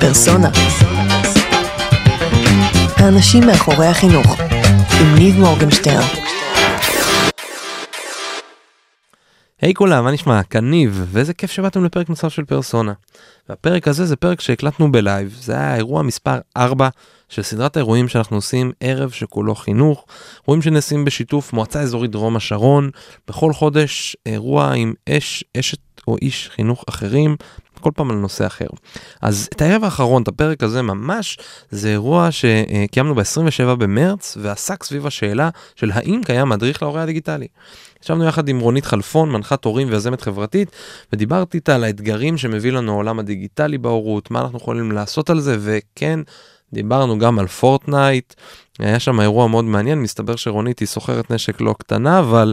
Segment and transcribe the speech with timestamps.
[0.00, 0.50] פרסונה.
[2.96, 4.40] האנשים מאחורי החינוך,
[5.00, 6.02] עם ניב מורגנשטרן.
[9.62, 10.42] היי hey כולם, מה נשמע?
[10.42, 12.92] כאן ניב, ואיזה כיף שבאתם לפרק נוסף של פרסונה.
[13.48, 16.88] והפרק הזה זה פרק שהקלטנו בלייב, זה היה אירוע מספר 4
[17.28, 20.04] של סדרת האירועים שאנחנו עושים ערב שכולו חינוך,
[20.42, 22.90] אירועים שנעשים בשיתוף מועצה אזורית דרום השרון,
[23.28, 25.78] בכל חודש אירוע עם אש, אשת
[26.08, 27.36] או איש חינוך אחרים,
[27.80, 28.66] כל פעם על נושא אחר.
[29.22, 31.38] אז את הערב האחרון, את הפרק הזה ממש,
[31.70, 37.46] זה אירוע שקיימנו ב-27 במרץ, ועסק סביב השאלה של האם קיים מדריך להורה הדיגיטלי.
[38.04, 40.70] ישבנו יחד עם רונית חלפון, מנחת הורים ויזמת חברתית,
[41.12, 45.56] ודיברתי איתה על האתגרים שמביא לנו העולם הדיגיטלי בהורות, מה אנחנו יכולים לעשות על זה,
[45.60, 46.20] וכן,
[46.72, 48.34] דיברנו גם על פורטנייט,
[48.78, 52.52] היה שם אירוע מאוד מעניין, מסתבר שרונית היא סוחרת נשק לא קטנה, אבל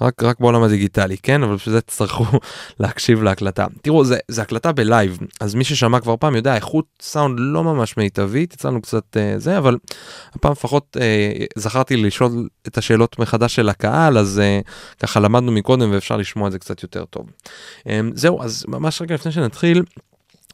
[0.00, 1.42] רק, רק בעולם הדיגיטלי, כן?
[1.42, 2.24] אבל בשביל זה תצטרכו
[2.80, 3.66] להקשיב להקלטה.
[3.82, 7.96] תראו, זה, זה הקלטה בלייב, אז מי ששמע כבר פעם יודע, איכות סאונד לא ממש
[7.96, 9.76] מיטבית, יצא לנו קצת אה, זה, אבל
[10.34, 11.00] הפעם לפחות אה,
[11.56, 16.52] זכרתי לשאול את השאלות מחדש של הקהל, אז אה, ככה למדנו מקודם ואפשר לשמוע את
[16.52, 17.26] זה קצת יותר טוב.
[17.80, 19.82] אמ, זהו, אז ממש רגע לפני שנתחיל,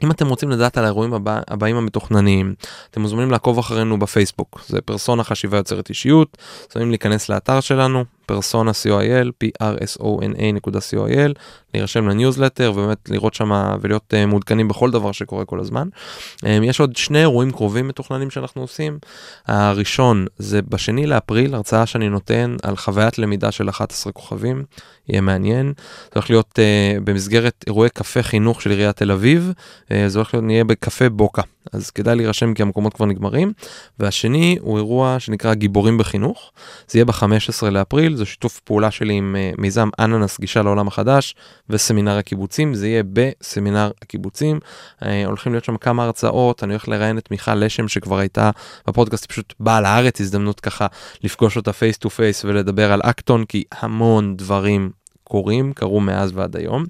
[0.03, 2.55] אם אתם רוצים לדעת על האירועים הבא, הבאים המתוכננים,
[2.91, 8.71] אתם מוזמנים לעקוב אחרינו בפייסבוק, זה פרסונה חשיבה יוצרת אישיות, מוזמנים להיכנס לאתר שלנו, פרסונה
[8.71, 11.33] co.il, p-r-s-o-n-a.co.il,
[11.75, 15.89] להירשם לניוזלטר ובאמת לראות שם ולהיות אה, מעודכנים בכל דבר שקורה כל הזמן.
[16.37, 18.99] אמ, יש עוד שני אירועים קרובים מתוכננים שאנחנו עושים.
[19.47, 24.65] הראשון זה בשני לאפריל, הרצאה שאני נותן על חוויית למידה של 11 כוכבים,
[25.09, 25.73] יהיה מעניין.
[25.77, 29.53] זה הולך להיות אה, במסגרת אירועי קפה חינוך של עיריית תל אביב,
[29.85, 31.43] אה, זה הולך להיות, נהיה בקפה בוקה.
[31.73, 33.53] אז כדאי להירשם כי המקומות כבר נגמרים.
[33.99, 36.53] והשני הוא אירוע שנקרא גיבורים בחינוך,
[36.89, 41.35] זה יהיה ב-15 לאפריל, זה שיתוף פעולה שלי עם אה, מיזם אננס גישה לעולם החדש
[41.71, 44.59] וסמינר הקיבוצים, זה יהיה בסמינר הקיבוצים.
[45.01, 48.51] אה, הולכים להיות שם כמה הרצאות, אני הולך לראיין את מיכל לשם שכבר הייתה
[48.87, 50.87] בפודקאסט, היא פשוט באה לארץ, הזדמנות ככה
[51.25, 54.91] לפגוש אותה face to face ולדבר על Acton, כי המון דברים
[55.25, 56.85] קורים, קרו מאז ועד היום.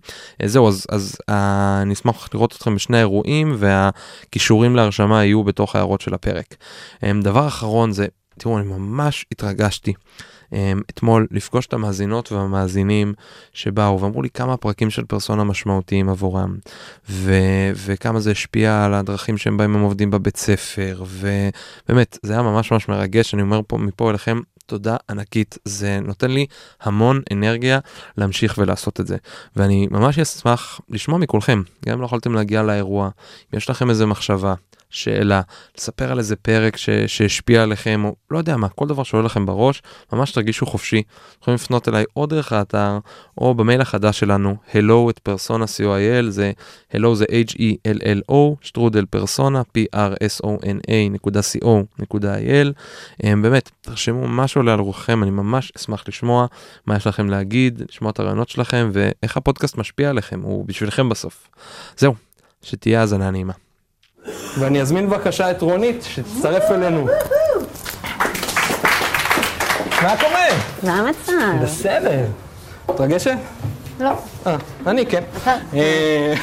[0.45, 1.33] זהו, אז, אז uh,
[1.83, 6.55] אני אשמח לראות אתכם בשני האירועים והכישורים להרשמה יהיו בתוך ההערות של הפרק.
[6.97, 8.07] Um, דבר אחרון זה,
[8.39, 9.93] תראו, אני ממש התרגשתי.
[10.91, 13.15] אתמול לפגוש את המאזינות והמאזינים
[13.53, 16.57] שבאו ואמרו לי כמה פרקים של פרסונה משמעותיים עבורם
[17.11, 22.43] ו- וכמה זה השפיע על הדרכים שהם בהם הם עובדים בבית ספר ובאמת זה היה
[22.43, 26.47] ממש ממש מרגש אני אומר פה מפה אליכם תודה ענקית, זה נותן לי
[26.81, 27.79] המון אנרגיה
[28.17, 29.17] להמשיך ולעשות את זה.
[29.57, 33.07] ואני ממש אשמח לשמוע מכולכם, גם אם לא יכולתם להגיע לאירוע,
[33.55, 34.55] אם יש לכם איזה מחשבה,
[34.95, 35.41] שאלה,
[35.79, 39.47] לספר על איזה פרק ש, שהשפיע עליכם, או לא יודע מה, כל דבר שעולה לכם
[39.47, 39.83] בראש,
[40.13, 41.03] ממש תרגישו חופשי.
[41.43, 42.99] יכולים לפנות אליי או דרך האתר,
[43.39, 46.53] או במייל החדש שלנו, hello את פרסונה co.il, זה
[46.93, 51.41] hello זה h-e-l-l-o, שטרודל פרסונה, p-r-s-o-n-a נקודה
[52.13, 52.73] co.il.
[53.23, 56.47] באמת, תרשמו מה שעולה על רוחכם, אני ממש אשמח לשמוע
[56.87, 61.49] מה יש לכם להגיד, לשמוע את הרעיונות שלכם, ואיך הפודקאסט משפיע עליכם, הוא בשבילכם בסוף.
[61.97, 62.15] זהו,
[62.63, 63.53] שתהיה האזנה נעימה.
[64.59, 67.07] ואני אזמין בבקשה את רונית, שתצטרף אלינו.
[70.03, 70.47] מה קורה?
[70.83, 71.63] מה המצב?
[71.63, 72.25] בסדר.
[72.89, 73.37] מתרגשת?
[74.01, 74.11] לא.
[74.47, 75.23] אה, אני כן.
[75.75, 76.35] אה,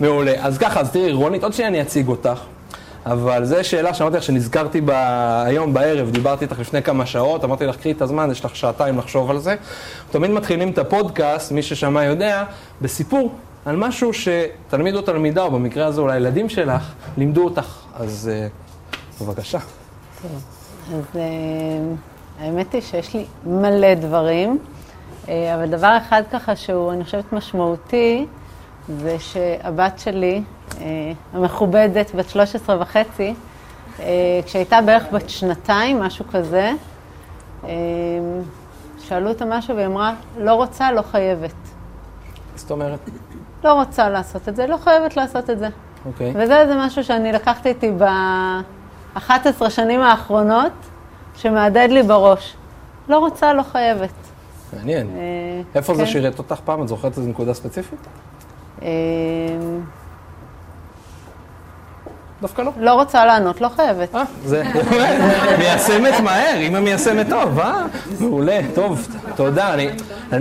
[0.00, 0.32] מעולה.
[0.38, 2.40] אז ככה, אז תראי, רונית, עוד שניה אני אציג אותך.
[3.06, 7.66] אבל זו שאלה שאמרתי לך שנזכרתי בה היום בערב, דיברתי איתך לפני כמה שעות, אמרתי
[7.66, 9.54] לך, קחי את הזמן, יש לך שעתיים לחשוב על זה.
[10.10, 12.44] תמיד מתחילים את הפודקאסט, מי ששמע יודע,
[12.82, 13.34] בסיפור
[13.66, 17.82] על משהו שתלמיד או תלמידה, או במקרה הזה אולי הילדים שלך, לימדו אותך.
[17.94, 18.30] אז
[18.92, 19.58] uh, בבקשה.
[20.22, 20.44] טוב,
[20.94, 21.18] אז uh,
[22.40, 24.58] האמת היא שיש לי מלא דברים,
[25.24, 28.26] uh, אבל דבר אחד ככה שהוא, אני חושבת, משמעותי,
[28.88, 30.74] זה שהבת שלי, uh,
[31.32, 33.34] המכובדת, בת 13 וחצי,
[33.96, 34.02] uh,
[34.44, 36.72] כשהייתה בערך בת שנתיים, משהו כזה,
[37.62, 37.66] uh,
[38.98, 41.54] שאלו אותה משהו והיא אמרה, לא רוצה, לא חייבת.
[42.56, 43.00] זאת אומרת?
[43.64, 45.68] לא רוצה לעשות את זה, לא חייבת לעשות את זה.
[46.06, 46.32] אוקיי.
[46.36, 50.72] וזה איזה משהו שאני לקחתי איתי ב-11 שנים האחרונות,
[51.36, 52.56] שמהדהד לי בראש.
[53.08, 54.10] לא רוצה, לא חייבת.
[54.72, 55.06] מעניין.
[55.16, 56.10] אה, איפה זה כן.
[56.10, 56.82] שירת אותך פעם?
[56.82, 57.98] את זוכרת איזו נקודה ספציפית?
[58.82, 58.88] אה,
[62.42, 62.72] דווקא לא.
[62.78, 64.14] לא רוצה לענות, לא חייבת.
[64.14, 64.62] אה, זה
[65.58, 67.82] מיישמת מהר, אימא מיישמת טוב, אה?
[68.20, 69.88] מעולה, טוב, תודה, אני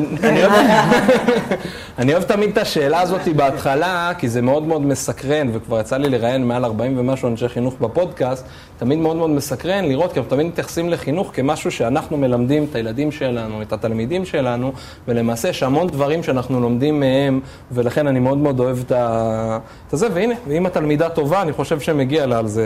[1.99, 2.23] אני- אוהב...
[2.23, 6.65] תמיד את השאלה הזאת בהתחלה, כי זה מאוד מאוד מסקרן, וכבר יצא לי לראיין מעל
[6.65, 8.45] 40 ומשהו אנשי חינוך בפודקאסט,
[8.77, 13.11] תמיד מאוד מאוד מסקרן לראות, כי אנחנו תמיד מתייחסים לחינוך כמשהו שאנחנו מלמדים את הילדים
[13.11, 14.71] שלנו, את התלמידים שלנו,
[15.07, 17.39] ולמעשה יש המון דברים שאנחנו לומדים מהם,
[17.71, 18.91] ולכן אני מאוד מאוד אוהב את
[19.91, 22.65] זה, והנה, ואם התלמידה טובה, אני חושב שמגיע לה על זה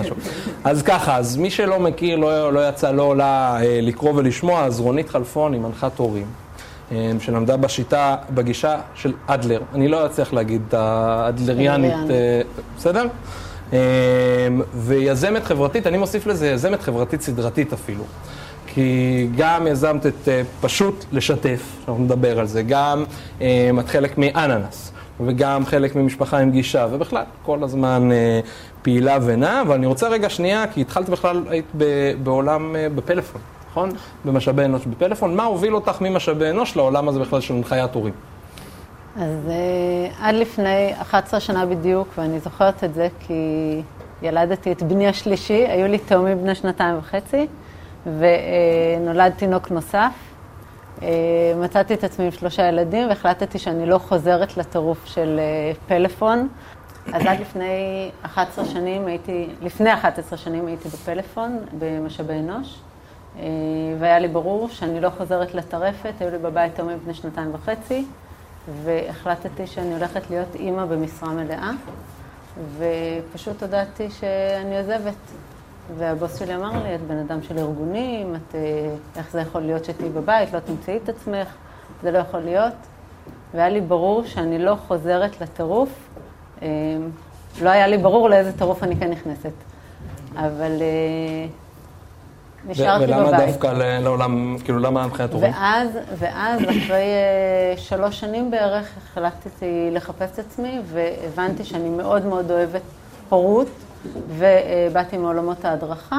[0.00, 0.16] משהו.
[0.64, 4.80] אז ככה, אז מי שלא מכיר, לא, לא יצא, לא עולה אה, לקרוא ולשמוע, אז
[4.80, 6.41] רונית חלפון היא מנחת הורים.
[6.92, 9.60] אה, שלמדה בשיטה, בגישה של אדלר.
[9.74, 12.10] אני לא אצליח להגיד את האדלריאנית, אדלריאנית.
[12.10, 12.42] אה,
[12.76, 13.06] בסדר?
[13.72, 13.78] אה,
[14.74, 18.04] ויזמת חברתית, אני מוסיף לזה יזמת חברתית סדרתית אפילו.
[18.66, 20.28] כי גם יזמת את
[20.60, 23.04] פשוט לשתף, אנחנו נדבר על זה, גם
[23.80, 28.08] את חלק מאננס, וגם חלק ממשפחה עם גישה, ובכלל, כל הזמן
[28.82, 31.72] פעילה ונעה, אבל אני רוצה רגע שנייה, כי התחלת בכלל, היית
[32.22, 33.40] בעולם בפלאפון,
[33.72, 33.90] נכון?
[34.24, 35.36] במשאבי אנוש בפלאפון.
[35.36, 38.12] מה הוביל אותך ממשאבי אנוש לעולם הזה בכלל של הנחיית הורים?
[39.16, 43.34] אז uh, עד לפני 11 שנה בדיוק, ואני זוכרת את זה כי
[44.22, 47.46] ילדתי את בני השלישי, היו לי תאומים בני שנתיים וחצי,
[48.06, 50.12] ונולד תינוק נוסף.
[50.98, 51.02] Uh,
[51.56, 56.48] מצאתי את עצמי עם שלושה ילדים והחלטתי שאני לא חוזרת לטירוף של uh, פלאפון.
[57.12, 62.91] אז עד לפני 11 שנים הייתי, לפני 11 שנים הייתי בפלאפון, במשאבי אנוש, אה,
[63.98, 68.04] והיה לי ברור שאני לא חוזרת לטרפת, היו לי בבית תאומים בני שנתיים וחצי,
[68.84, 71.70] והחלטתי שאני הולכת להיות אימא במשרה מלאה,
[72.78, 75.14] ופשוט הודעתי שאני עוזבת.
[75.98, 78.60] והבוס שלי אמר לי, את בן אדם של ארגונים, את, אה,
[79.16, 81.48] איך זה יכול להיות שתהיי בבית, לא תמצאי את עצמך,
[82.02, 82.74] זה לא יכול להיות.
[83.54, 86.08] והיה לי ברור שאני לא חוזרת לטירוף.
[86.62, 86.68] אה,
[87.62, 89.52] לא היה לי ברור לאיזה טירוף אני כן נכנסת.
[90.36, 91.46] אבל אה,
[92.68, 93.16] נשארתי בבית.
[93.18, 93.66] ולמה דווקא
[94.00, 95.52] לעולם, כאילו למה הנחיית הורים?
[95.52, 95.88] ואז,
[96.18, 102.82] ואז אחרי אה, שלוש שנים בערך החלטתי לחפש את עצמי והבנתי שאני מאוד מאוד אוהבת
[103.28, 103.68] הורות
[104.28, 106.18] ובאתי מעולמות ההדרכה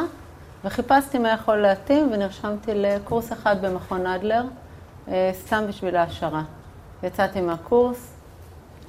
[0.66, 4.44] וחיפשתי מה יכול להתאים ונרשמתי לקורס אחד במכון אדלר,
[5.08, 6.44] אה, סתם בשביל ההשערה.
[7.04, 8.14] יצאתי מהקורס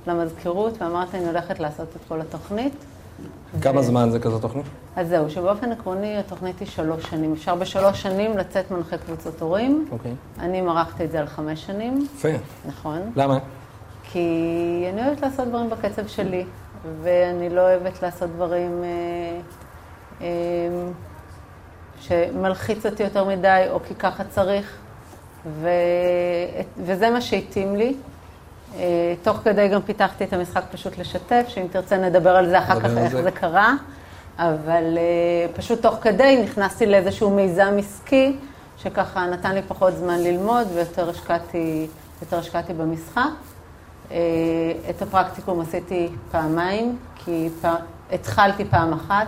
[0.07, 2.75] למזכירות ואמרתי אני הולכת לעשות את כל התוכנית.
[3.63, 4.67] כמה זמן זה כזאת תוכנית?
[4.97, 7.33] אז זהו, שבאופן עקרוני התוכנית היא שלוש שנים.
[7.33, 9.89] אפשר בשלוש שנים לצאת מנחה קבוצות הורים.
[9.91, 10.15] אוקיי.
[10.39, 12.29] אני מרחתי את זה על חמש שנים, יפה.
[12.69, 13.13] נכון?
[13.17, 13.39] למה?
[14.03, 16.45] כי אני אוהבת לעשות דברים בקצב שלי,
[17.03, 19.41] ואני לא אוהבת לעשות דברים אה,
[20.21, 20.27] אה,
[22.01, 24.77] שמלחיץ אותי יותר מדי, או כי ככה צריך,
[25.47, 25.69] ו,
[26.77, 27.95] וזה מה שהתאים לי.
[28.77, 32.81] אה, תוך כדי גם פיתחתי את המשחק פשוט לשתף, שאם תרצה נדבר על זה אחר
[32.81, 33.23] כך, איך זה.
[33.23, 33.75] זה קרה.
[34.39, 38.37] אבל אה, פשוט תוך כדי נכנסתי לאיזשהו מיזם עסקי,
[38.77, 41.87] שככה נתן לי פחות זמן ללמוד ויותר השקעתי,
[42.23, 43.21] יותר השקעתי במשחק.
[44.11, 44.17] אה,
[44.91, 47.75] את הפרקטיקום עשיתי פעמיים, כי פע...
[48.13, 49.27] התחלתי פעם אחת,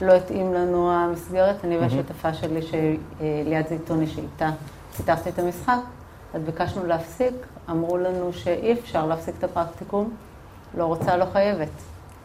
[0.00, 4.50] לא התאים לנו המסגרת, אני והשותפה שלי, שליד זיתוני, שאיתה
[4.96, 5.78] פיתחתי את המשחק,
[6.34, 7.34] אז ביקשנו להפסיק,
[7.70, 10.10] אמרו לנו שאי אפשר להפסיק את הפרקטיקום,
[10.76, 11.68] לא רוצה, לא חייבת.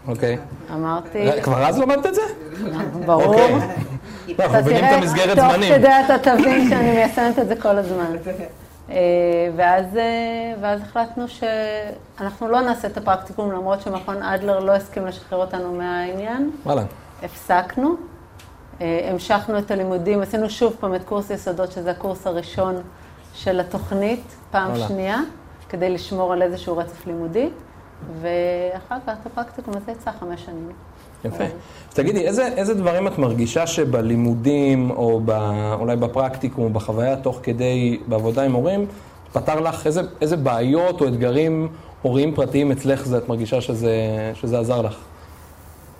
[0.07, 0.37] אוקיי.
[0.73, 2.21] אמרתי, כבר אז למדת את זה?
[3.05, 3.35] ברור.
[3.35, 3.75] אוקיי.
[4.39, 5.73] אנחנו מבינים את המסגרת תוך זמנים.
[5.73, 8.15] כדי אתה תבין שאני מיישמת את זה כל הזמן.
[8.89, 8.95] אה,
[9.55, 15.39] ואז, אה, ואז החלטנו שאנחנו לא נעשה את הפרקטיקום, למרות שמכון אדלר לא הסכים לשחרר
[15.39, 16.51] אותנו מהעניין.
[16.65, 16.83] וואלה.
[17.23, 17.95] הפסקנו,
[18.81, 22.75] אה, המשכנו את הלימודים, עשינו שוב פעם את קורס יסודות, שזה הקורס הראשון
[23.33, 24.21] של התוכנית,
[24.51, 24.87] פעם וואלה.
[24.87, 25.19] שנייה,
[25.69, 27.49] כדי לשמור על איזשהו רצף לימודי,
[28.21, 30.71] ואחר כך את הפרקטיקום הזה יצא חמש שנים.
[31.25, 31.43] יפה.
[31.43, 35.31] אז תגידי, איזה, איזה דברים את מרגישה שבלימודים, או ב,
[35.79, 38.85] אולי בפרקטיקום, או בחוויה תוך כדי, בעבודה עם הורים,
[39.33, 41.67] פתר לך איזה, איזה בעיות או אתגרים
[42.01, 43.91] הוריים פרטיים אצלך זה, את מרגישה שזה,
[44.33, 44.95] שזה עזר לך?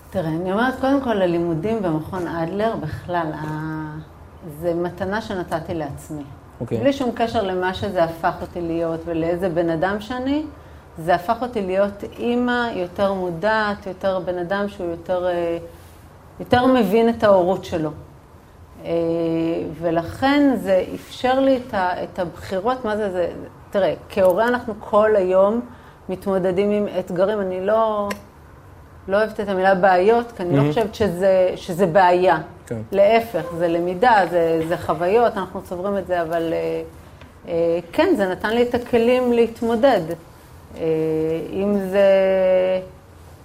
[0.10, 3.98] תראה, אני אומרת, קודם כל, הלימודים במכון אדלר, בכלל, ה-
[4.62, 6.24] זה מתנה שנתתי לעצמי.
[6.62, 6.78] אוקיי.
[6.78, 10.44] בלי שום קשר למה שזה הפך אותי להיות ולאיזה בן אדם שאני,
[10.98, 15.58] זה הפך אותי להיות אימא יותר מודעת, יותר בן אדם שהוא יותר, אה,
[16.40, 17.90] יותר מבין את ההורות שלו.
[18.86, 18.92] אה,
[19.80, 23.32] ולכן זה אפשר לי את, את הבחירות, מה זה, זה,
[23.70, 25.62] תראה, כהורה אנחנו כל היום
[26.10, 28.10] מתמודדים עם אתגרים, אני לא,
[29.10, 32.38] לא אוהבת את המילה בעיות, כי אני לא חושבת שזה, שזה בעיה.
[32.68, 32.82] כן.
[32.92, 36.82] להפך, זה למידה, זה, זה חוויות, אנחנו צוברים את זה, אבל אה,
[37.48, 40.02] אה, כן, זה נתן לי את הכלים להתמודד.
[40.78, 40.84] אה,
[41.54, 42.10] אם זה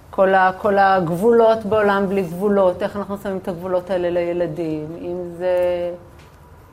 [0.09, 5.17] כל, ה, כל הגבולות בעולם בלי גבולות, איך אנחנו שמים את הגבולות האלה לילדים, אם
[5.37, 5.55] זה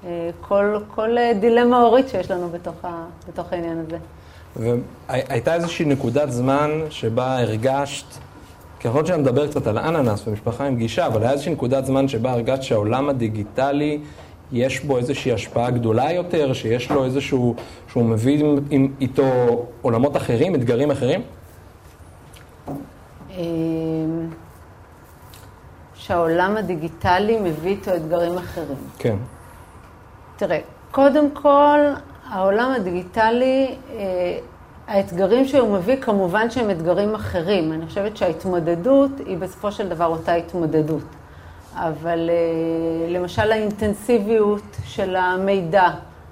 [0.05, 3.97] אה, כל, כל אה, דילמה הורית שיש לנו בתוך, ה, בתוך העניין הזה.
[4.57, 8.07] והייתה איזושהי נקודת זמן שבה הרגשת,
[8.83, 11.87] כי יכול להיות שאני מדבר קצת על אננס ומשפחה עם גישה, אבל היה איזושהי נקודת
[11.87, 14.01] זמן שבה הרגשת שהעולם הדיגיטלי,
[14.53, 17.55] יש בו איזושהי השפעה גדולה יותר, שיש לו איזשהו,
[17.89, 19.25] שהוא מביא עם, איתו
[19.83, 21.23] עולמות אחרים, אתגרים אחרים?
[23.31, 24.29] אמ,
[25.95, 28.79] שהעולם הדיגיטלי מביא איתו אתגרים אחרים.
[28.99, 29.17] כן.
[30.37, 30.59] תראה,
[30.91, 31.79] קודם כל,
[32.29, 34.39] העולם הדיגיטלי, אה,
[34.93, 37.73] האתגרים שהוא מביא, כמובן שהם אתגרים אחרים.
[37.73, 41.03] אני חושבת שההתמודדות היא בסופו של דבר אותה התמודדות.
[41.75, 45.89] אבל אה, למשל האינטנסיביות של המידע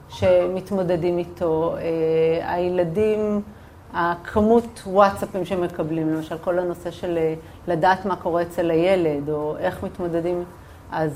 [0.09, 3.41] שמתמודדים איתו, אה, הילדים,
[3.95, 7.19] הכמות וואטסאפים שמקבלים, למשל כל הנושא של
[7.69, 10.45] לדעת מה קורה אצל הילד, או איך מתמודדים,
[10.93, 11.13] אז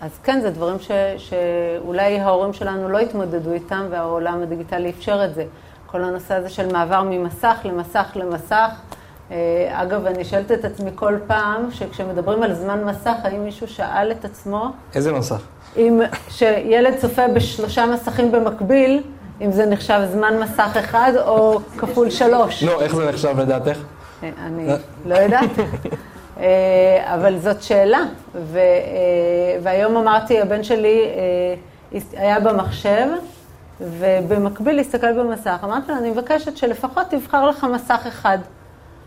[0.00, 5.34] אז כן, זה דברים ש, שאולי ההורים שלנו לא התמודדו איתם, והעולם הדיגיטלי אפשר את
[5.34, 5.44] זה.
[5.90, 8.70] כל הנושא הזה של מעבר ממסך למסך למסך.
[9.30, 9.36] אה,
[9.72, 14.24] אגב, אני שואלת את עצמי כל פעם, שכשמדברים על זמן מסך, האם מישהו שאל את
[14.24, 14.68] עצמו...
[14.94, 15.42] איזה מסך?
[15.76, 19.02] אם שילד צופה בשלושה מסכים במקביל,
[19.40, 22.62] אם זה נחשב זמן מסך אחד או כפול שלוש.
[22.62, 23.78] נו, איך זה נחשב לדעתך?
[24.22, 24.68] אה, אני
[25.06, 25.50] לא יודעת.
[26.40, 28.00] אה, אבל זאת שאלה.
[28.34, 28.58] ו,
[29.62, 31.02] והיום אמרתי, הבן שלי
[32.12, 33.06] היה במחשב,
[33.80, 35.56] ובמקביל להסתכל במסך.
[35.64, 38.38] אמרתי לו, אני מבקשת שלפחות תבחר לך מסך אחד.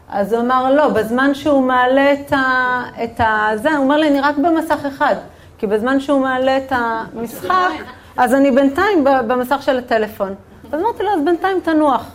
[0.10, 2.84] אז הוא אמר, לא, בזמן שהוא מעלה את ה...
[3.04, 5.16] את ה זה, הוא אומר לי, אני רק במסך אחד.
[5.58, 7.72] כי בזמן שהוא מעלה את המשחק,
[8.18, 10.36] אז אני בינתיים במסך של הטלפון.
[10.72, 12.12] אז אמרתי לו, אז בינתיים תנוח.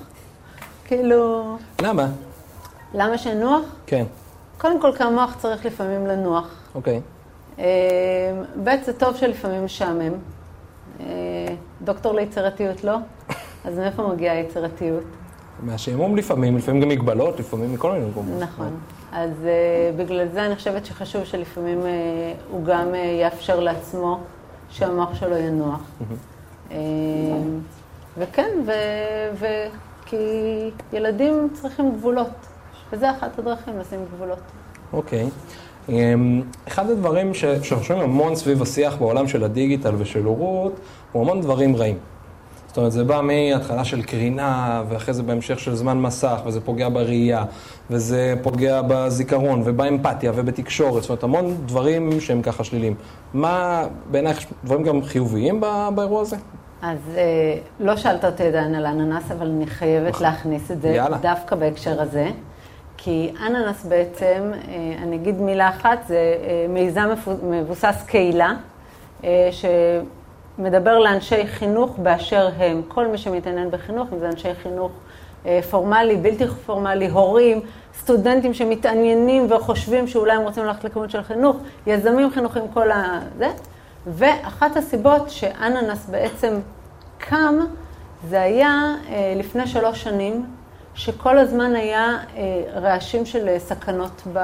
[0.84, 1.56] כאילו...
[1.82, 2.06] למה?
[2.94, 3.62] למה שנוח?
[3.86, 4.04] כן.
[4.58, 6.48] קודם כל, כי המוח צריך לפעמים לנוח.
[6.74, 7.00] אוקיי.
[7.58, 7.64] אה,
[8.64, 10.12] ב', זה טוב שלפעמים משעמם.
[11.82, 12.96] דוקטור ליצירתיות לא?
[13.64, 15.04] אז מאיפה מגיעה היצירתיות?
[15.62, 18.40] מהשעמום לפעמים, לפעמים גם מגבלות, לפעמים מכל מיני מקומות.
[18.40, 18.76] נכון.
[19.12, 21.84] אז uh, בגלל זה אני חושבת שחשוב שלפעמים uh,
[22.50, 24.20] הוא גם uh, יאפשר לעצמו
[24.70, 25.80] שהמוח שלו ינוח.
[26.68, 26.72] uh,
[28.18, 28.72] וכן, ו,
[29.34, 29.46] ו,
[30.06, 30.16] כי
[30.92, 32.46] ילדים צריכים גבולות.
[32.92, 34.38] וזה אחת הדרכים לשים גבולות.
[34.92, 35.24] אוקיי.
[35.24, 35.30] Okay.
[35.88, 40.72] אמ, אחד הדברים שאנחנו שומעים המון סביב השיח בעולם של הדיגיטל ושל הורות,
[41.12, 41.98] הוא המון דברים רעים.
[42.66, 46.88] זאת אומרת, זה בא מהתחלה של קרינה, ואחרי זה בהמשך של זמן מסך, וזה פוגע
[46.88, 47.44] בראייה,
[47.90, 52.94] וזה פוגע בזיכרון, ובאמפתיה, ובתקשורת, זאת אומרת, המון דברים שהם ככה שליליים.
[53.34, 55.60] מה בעינייך דברים גם חיוביים
[55.94, 56.36] באירוע הזה?
[56.82, 60.22] אז אה, לא שאלת אותי עדיין על האננס, אבל אני חייבת נכון.
[60.22, 61.18] להכניס את זה, יאללה.
[61.18, 62.30] דווקא בהקשר הזה.
[63.06, 67.08] כי אננס בעצם, אה, אני אגיד מילה אחת, זה אה, מיזם
[67.42, 68.52] מבוסס קהילה,
[69.24, 69.48] אה,
[70.58, 72.82] שמדבר לאנשי חינוך באשר הם.
[72.88, 74.92] כל מי שמתעניין בחינוך, אם זה אנשי חינוך
[75.70, 77.60] פורמלי, בלתי פורמלי, הורים,
[77.94, 83.20] סטודנטים שמתעניינים וחושבים שאולי הם רוצים ללכת לכיוון של חינוך, יזמים חינוכיים, כל ה...
[83.38, 83.48] זה.
[84.06, 86.58] ואחת הסיבות שאננס בעצם
[87.18, 87.54] קם,
[88.28, 88.94] זה היה
[89.36, 90.46] לפני שלוש שנים,
[90.96, 94.38] שכל הזמן היה אה, רעשים של אה, סכנות, ב...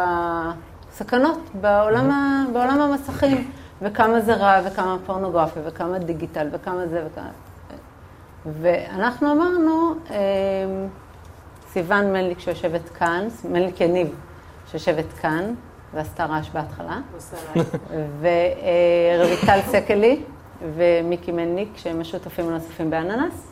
[0.92, 2.44] סכנות בעולם, ה...
[2.52, 3.50] בעולם המסכים,
[3.82, 7.28] וכמה זה רע, וכמה פורנוגרפיה, וכמה דיגיטל, וכמה זה, וכמה...
[8.61, 10.16] ואנחנו אמרנו, אה,
[11.68, 14.14] סיוון מליק שיושבת כאן, מליק יניב
[14.71, 15.54] שיושבת כאן,
[15.94, 16.99] ועשתה רעש בהתחלה,
[18.21, 20.23] ורויטל סקלי
[20.76, 23.51] ומיקי מלניק, שהם השותפים הנוספים באננס.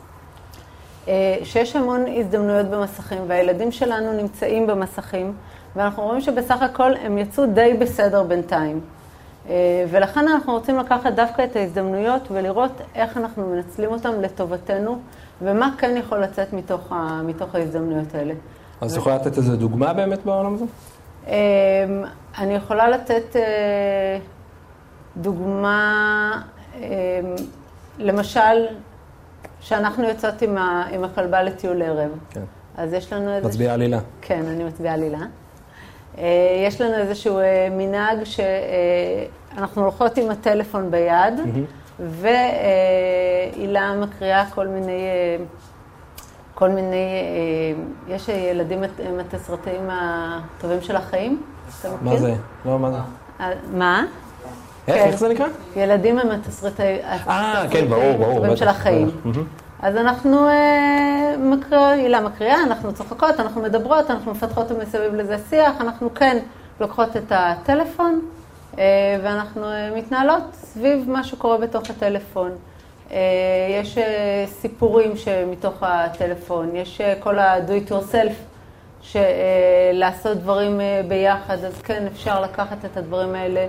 [1.11, 5.33] אה, שיש המון הזדמנויות במסכים, והילדים שלנו נמצאים במסכים,
[5.75, 8.79] ואנחנו רואים שבסך הכל הם יצאו די בסדר בינתיים.
[9.49, 14.99] אה, ולכן אנחנו רוצים לקחת דווקא את ההזדמנויות ולראות איך אנחנו מנצלים אותם לטובתנו,
[15.41, 18.33] ומה כן יכול לצאת מתוך, ה, מתוך ההזדמנויות האלה.
[18.81, 20.65] אז את יכולה לתת איזה דוגמה באמת בעולם הזה?
[21.27, 21.33] אה,
[22.37, 23.35] אני יכולה לתת
[25.17, 26.41] דוגמה,
[27.99, 28.65] למשל,
[29.61, 32.11] שאנחנו יוצאות עם, ה, עם הכלבה לטיול ערב.
[32.29, 32.41] כן.
[32.77, 33.47] אז יש לנו איזה...
[33.47, 33.99] מצביעה עלילה.
[34.21, 35.19] כן, אני מצביעה עלילה.
[36.17, 36.23] אה,
[36.67, 41.33] יש לנו איזשהו אה, מנהג שאנחנו הולכות עם הטלפון ביד,
[41.99, 45.01] והילה מקריאה כל מיני,
[46.53, 47.05] כל מיני,
[48.07, 51.43] יש ילדים עם התסרטאים הטובים של החיים.
[52.01, 52.33] מה זה?
[52.65, 52.97] לא, מה זה?
[53.73, 54.05] מה?
[54.87, 55.07] איך, כן.
[55.07, 55.47] איך זה נקרא?
[55.75, 58.55] ילדים הם התסריטאים אה, כן, ברור, ברור.
[58.55, 59.11] של החיים.
[59.81, 61.35] אז אנחנו אה,
[61.71, 66.37] הילה מקריאה, אנחנו צוחקות, אנחנו מדברות, אנחנו מפתחות מסביב לזה שיח, אנחנו כן
[66.79, 68.21] לוקחות את הטלפון,
[68.79, 68.83] אה,
[69.23, 72.51] ואנחנו אה, מתנהלות סביב מה שקורה בתוך הטלפון.
[73.81, 73.97] יש
[74.45, 78.33] סיפורים שמתוך הטלפון, יש כל ה-do it yourself,
[79.01, 83.65] שלעשות דברים ביחד, אז כן, אפשר לקחת את הדברים האלה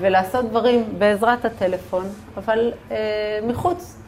[0.00, 2.04] ולעשות דברים בעזרת הטלפון,
[2.36, 2.96] אבל אה,
[3.46, 3.98] מחוץ.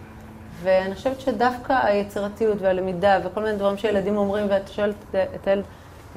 [0.63, 4.93] ואני חושבת שדווקא היצירתיות והלמידה וכל מיני דברים שילדים אומרים, ואתה שואל
[5.35, 5.65] את הילד,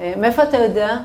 [0.00, 0.96] אה, מאיפה אתה יודע?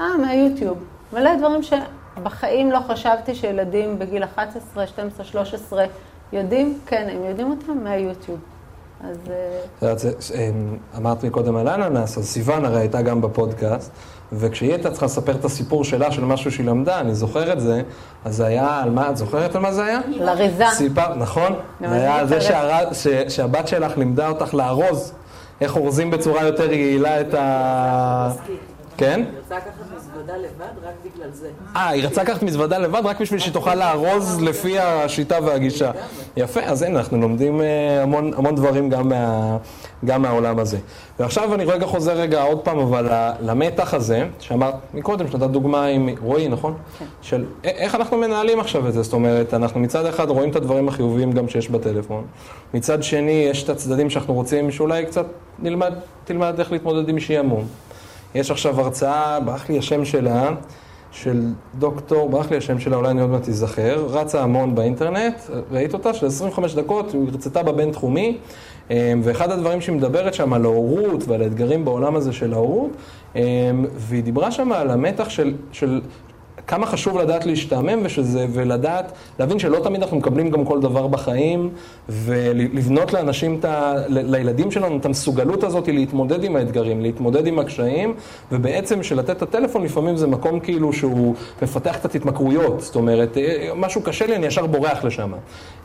[0.00, 0.84] אה, מהיוטיוב.
[1.12, 5.84] מלא דברים שבחיים לא חשבתי שילדים בגיל 11, 12, 13
[6.32, 8.38] יודעים, כן, הם יודעים אותם מהיוטיוב.
[9.04, 9.16] אז
[9.82, 9.94] אה,
[10.34, 13.90] אמ, אמרת לי קודם על אננס, אז סיוון הרי הייתה גם בפודקאסט,
[14.32, 17.82] וכשהיא הייתה צריכה לספר את הסיפור שלה, של משהו שהיא למדה, אני זוכר את זה,
[18.24, 20.00] אז זה היה על מה, את זוכרת על מה זה היה?
[20.20, 20.64] לאריזה.
[20.72, 21.52] סיפר, נכון?
[21.80, 22.38] זה אני היה על זה
[23.28, 25.12] שהבת שלך לימדה אותך לארוז,
[25.60, 28.30] איך אורזים בצורה יותר יעילה את ה...
[28.96, 29.24] כן?
[30.16, 31.48] מזוודה לבד רק בגלל זה.
[31.76, 35.90] אה, היא רצה לקחת מזוודה לבד רק בשביל שהיא תוכל לארוז לפי השיטה והגישה.
[36.36, 39.56] יפה, אז הנה, אנחנו לומדים אה, המון, המון דברים גם, מה,
[40.04, 40.78] גם מהעולם הזה.
[41.18, 43.08] ועכשיו אני רגע חוזר רגע עוד פעם, אבל
[43.40, 46.74] למתח הזה, שאמרת מקודם, שנתת דוגמה עם רועי, נכון?
[46.98, 47.04] כן.
[47.22, 50.88] של איך אנחנו מנהלים עכשיו את זה, זאת אומרת, אנחנו מצד אחד רואים את הדברים
[50.88, 52.24] החיוביים גם שיש בטלפון,
[52.74, 55.26] מצד שני יש את הצדדים שאנחנו רוצים שאולי קצת
[55.58, 55.94] נלמד,
[56.24, 57.66] תלמד איך להתמודד עם שעמום.
[58.36, 60.50] יש עכשיו הרצאה, ברח לי השם שלה,
[61.10, 65.34] של דוקטור, ברח לי השם שלה, אולי אני עוד מעט אזכר, רצה המון באינטרנט,
[65.70, 66.14] ראית אותה?
[66.14, 68.38] של 25 דקות, היא הרצתה בבינתחומי,
[68.90, 72.90] אה, ואחד הדברים שהיא מדברת שם על ההורות ועל האתגרים בעולם הזה של ההורות,
[73.36, 73.42] אה,
[73.96, 76.00] והיא דיברה שם על המתח של, של
[76.66, 81.70] כמה חשוב לדעת להשתעמם ושזה, ולדעת, להבין שלא תמיד אנחנו מקבלים גם כל דבר בחיים,
[82.08, 83.60] ולבנות לאנשים,
[84.08, 88.14] ל- לילדים שלנו את המסוגלות הזאת להתמודד עם האתגרים, להתמודד עם הקשיים,
[88.52, 93.70] ובעצם שלתת את הטלפון לפעמים זה מקום כאילו שהוא מפתח קצת התמכרויות, זאת אומרת, אה,
[93.76, 95.32] משהו קשה לי, אני ישר בורח לשם.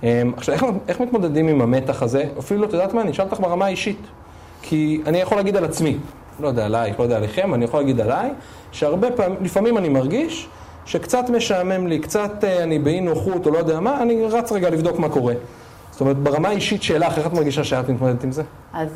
[0.03, 2.25] אה, עכשיו, איך, איך מתמודדים עם המתח הזה?
[2.39, 3.97] אפילו, את יודעת מה, אני אשאל אותך ברמה האישית.
[4.61, 5.97] כי אני יכול להגיד על עצמי,
[6.39, 8.29] לא יודע עלייך, לא יודע עליכם, אני יכול להגיד עליי,
[8.71, 10.47] שהרבה פעמים, לפעמים אני מרגיש
[10.85, 14.69] שקצת משעמם לי, קצת אה, אני באי נוחות או לא יודע מה, אני רץ רגע
[14.69, 15.33] לבדוק מה קורה.
[15.91, 18.43] זאת אומרת, ברמה האישית שלך, איך את מרגישה שאת מתמודדת עם זה?
[18.73, 18.89] אז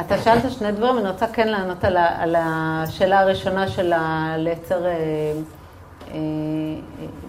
[0.00, 4.34] אתה שאלת שני דברים, אני רוצה כן לענות על, ה, על השאלה הראשונה של ה-
[4.38, 4.92] לייצר, אה,
[6.14, 6.18] אה,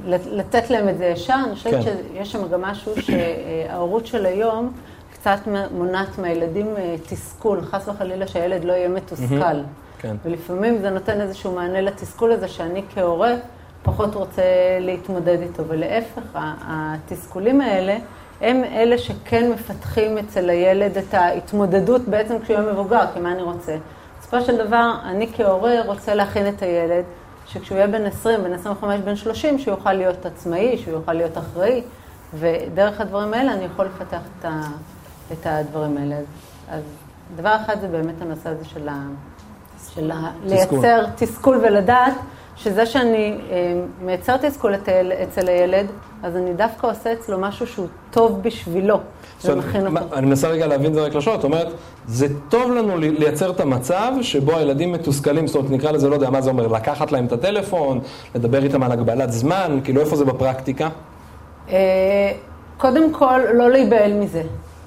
[0.05, 1.35] לת- לתת להם את זה ישר.
[1.47, 1.81] אני חושבת כן.
[1.81, 4.71] שיש שם גם משהו שההורות של היום
[5.13, 5.39] קצת
[5.77, 9.59] מונעת מהילדים אה, תסכול, חס וחלילה שהילד לא יהיה מתוסכל.
[9.99, 10.15] כן.
[10.25, 13.33] ולפעמים זה נותן איזשהו מענה לתסכול הזה שאני כהורה
[13.83, 14.41] פחות רוצה
[14.79, 17.97] להתמודד איתו, ולהפך, התסכולים האלה
[18.41, 23.41] הם אלה שכן מפתחים אצל הילד את ההתמודדות בעצם כשהוא יהיה מבוגר, כי מה אני
[23.41, 23.77] רוצה?
[24.19, 27.03] בסופו של דבר, אני כהורה רוצה להכין את הילד,
[27.47, 31.37] שכשהוא יהיה בן 20, בן 25, בן 30, שהוא יוכל להיות עצמאי, שהוא יוכל להיות
[31.37, 31.81] אחראי,
[32.33, 34.61] ודרך הדברים האלה אני יכול לפתח את, ה,
[35.31, 36.15] את הדברים האלה.
[36.15, 36.25] אז,
[36.69, 36.81] אז
[37.35, 39.01] דבר אחד זה באמת הנושא הזה של, ה,
[39.93, 40.79] של ה, תסכול.
[40.79, 42.13] לייצר תסכול ולדעת
[42.63, 44.75] שזה שאני אה, מייצר תסכול
[45.23, 45.85] אצל הילד,
[46.23, 48.99] אז אני דווקא עושה אצלו משהו שהוא טוב בשבילו,
[49.45, 50.15] ומכין אותו.
[50.15, 51.67] אני מנסה רגע להבין את זה רק לשון, את אומרת,
[52.07, 56.13] זה טוב לנו לי- לייצר את המצב שבו הילדים מתוסכלים, זאת אומרת, נקרא לזה, לא
[56.13, 57.99] יודע מה זה אומר, לקחת להם את הטלפון,
[58.35, 60.89] לדבר איתם על הגבלת זמן, כאילו איפה זה בפרקטיקה?
[61.69, 62.31] אה,
[62.77, 64.41] קודם כל, לא להיבהל מזה.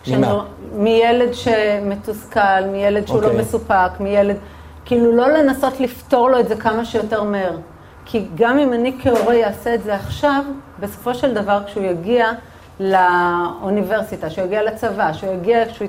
[0.09, 0.45] ממה?
[0.75, 2.41] מילד שמתוסכל,
[2.73, 3.41] מילד שהוא לא אוקיי.
[3.41, 4.37] מסופק, מילד...
[4.85, 7.57] כאילו, לא לנסות לפתור לו את זה כמה שיותר מהר.
[8.05, 10.45] כי גם אם אני כהורה אעשה את זה עכשיו,
[10.81, 12.33] בסופו של דבר, כשהוא יגיע
[12.81, 15.89] לאוניברסיטה, שהוא יגיע לצבא, שהוא יגיע, כשהוא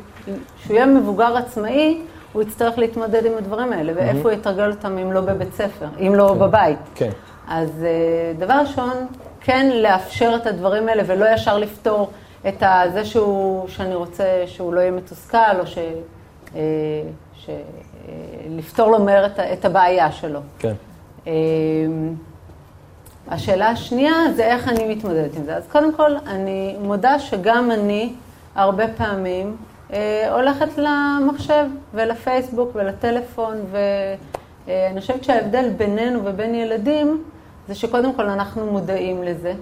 [0.58, 2.02] כשהוא יהיה מבוגר עצמאי,
[2.34, 6.16] הוא יצטרך להתמודד עם הדברים האלה, ואיפה הוא יתרגל אותם אם לא בבית ספר, אם
[6.16, 6.80] לא בבית.
[6.96, 7.10] כן.
[7.48, 9.08] אז אה, דבר ראשון,
[9.42, 12.12] כן לאפשר את הדברים האלה ולא ישר לפתור
[12.48, 15.78] את זה שהוא, שאני רוצה שהוא לא יהיה מתוסכל, או ש...
[17.50, 17.60] אה, ש...
[18.10, 18.14] אה,
[18.50, 20.40] לפתור לו מהר את, את הבעיה שלו.
[20.60, 20.74] כן.
[21.28, 21.34] אה,
[23.28, 25.56] השאלה השנייה זה איך אני מתמודדת עם זה.
[25.56, 28.14] אז קודם כל, אני מודה שגם אני
[28.56, 29.58] הרבה פעמים
[29.94, 37.24] אה, הולכת למחשב ולפייסבוק ולטלפון, ואני חושבת שההבדל בינינו ובין ילדים
[37.68, 39.54] זה שקודם כל אנחנו מודעים לזה,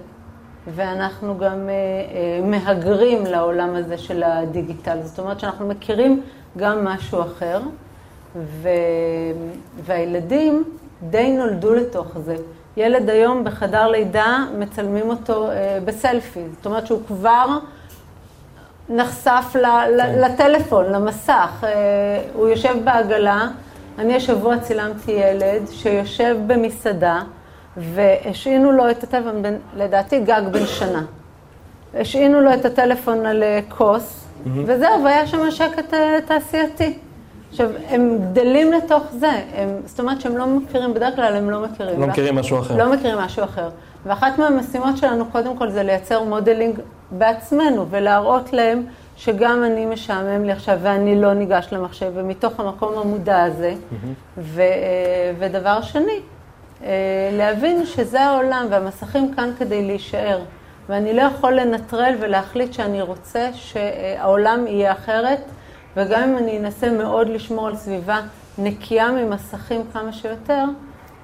[0.74, 4.98] ואנחנו גם אה, אה, מהגרים לעולם הזה של הדיגיטל.
[5.02, 6.22] זאת אומרת שאנחנו מכירים
[6.56, 7.60] גם משהו אחר,
[8.36, 8.68] ו...
[9.82, 10.64] והילדים
[11.02, 12.36] די נולדו לתוך זה.
[12.76, 16.40] ילד היום בחדר לידה, מצלמים אותו אה, בסלפי.
[16.56, 17.58] זאת אומרת שהוא כבר
[18.88, 19.66] נחשף ל...
[19.66, 20.24] ל...
[20.24, 21.64] לטלפון, למסך.
[21.64, 21.70] אה,
[22.34, 23.48] הוא יושב בעגלה.
[23.98, 27.22] אני השבוע צילמתי ילד שיושב במסעדה,
[27.76, 29.42] והשעינו לו את הטלפון,
[29.76, 31.02] לדעתי גג בן שנה.
[31.94, 33.60] השעינו לו את הטלפון על אה,
[34.44, 36.98] כוס, וזהו, והיה שם שקט אה, תעשייתי.
[37.50, 41.60] עכשיו, הם גדלים לתוך זה, הם, זאת אומרת שהם לא מכירים, בדרך כלל הם לא
[41.60, 42.00] מכירים.
[42.00, 42.76] לא מכירים משהו אחר.
[42.76, 43.68] לא מכירים משהו אחר.
[44.06, 46.78] ואחת מהמשימות שלנו, קודם כל, זה לייצר modeling
[47.10, 48.82] בעצמנו, ולהראות להם
[49.16, 53.74] שגם אני משעמם לי עכשיו, ואני לא ניגש למחשב, ומתוך המקום המודע הזה.
[54.38, 56.20] ו, אה, ודבר שני,
[56.84, 56.90] אה,
[57.32, 60.38] להבין שזה העולם, והמסכים כאן כדי להישאר.
[60.92, 65.40] ואני לא יכול לנטרל ולהחליט שאני רוצה שהעולם יהיה אחרת,
[65.96, 68.20] וגם אם אני אנסה מאוד לשמור על סביבה
[68.58, 70.64] נקייה ממסכים כמה שיותר,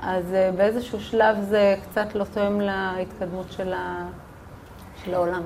[0.02, 4.06] אז אה, באיזשהו שלב זה קצת לא תואם להתקדמות של, ה...
[5.04, 5.42] של העולם.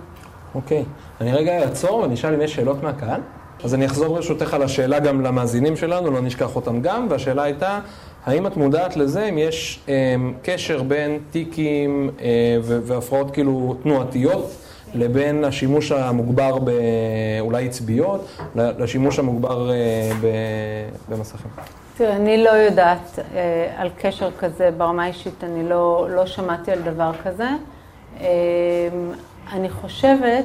[0.55, 0.85] אוקיי.
[1.21, 3.21] אני רגע אעצור ואני אשאל אם יש שאלות מהקהל.
[3.65, 7.81] אז אני אחזור ברשותך על השאלה גם למאזינים שלנו, לא נשכח אותם גם, והשאלה הייתה,
[8.27, 14.51] האם את מודעת לזה אם יש אה, קשר בין טיקים אה, והפרעות כאילו תנועתיות
[14.95, 20.11] לבין השימוש המוגבר באולי עצביות, לשימוש המוגבר אה,
[21.09, 21.51] במסכים?
[21.97, 26.83] תראה, אני לא יודעת אה, על קשר כזה ברמה האישית, אני לא, לא שמעתי על
[26.83, 27.49] דבר כזה.
[28.21, 28.27] אה,
[29.53, 30.45] אני חושבת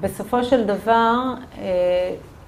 [0.00, 1.14] שבסופו של דבר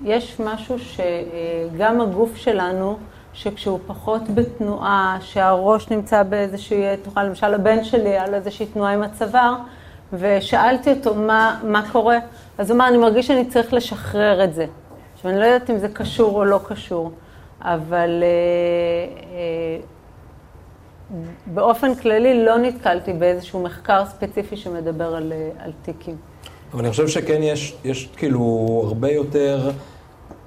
[0.04, 2.98] יש משהו שגם הגוף שלנו,
[3.32, 9.54] שכשהוא פחות בתנועה, שהראש נמצא באיזושהי תנועה, למשל הבן שלי לו איזושהי תנועה עם הצוואר,
[10.12, 12.18] ושאלתי אותו מה, מה קורה,
[12.58, 14.66] אז הוא אמר, אני מרגיש שאני צריך לשחרר את זה.
[15.14, 17.10] עכשיו, אני לא יודעת אם זה קשור או לא קשור,
[17.60, 19.80] אבל אה, אה,
[21.46, 26.16] באופן כללי לא נתקלתי באיזשהו מחקר ספציפי שמדבר על, אה, על תיקים.
[26.72, 29.70] אבל אני חושב שכן יש, יש כאילו הרבה יותר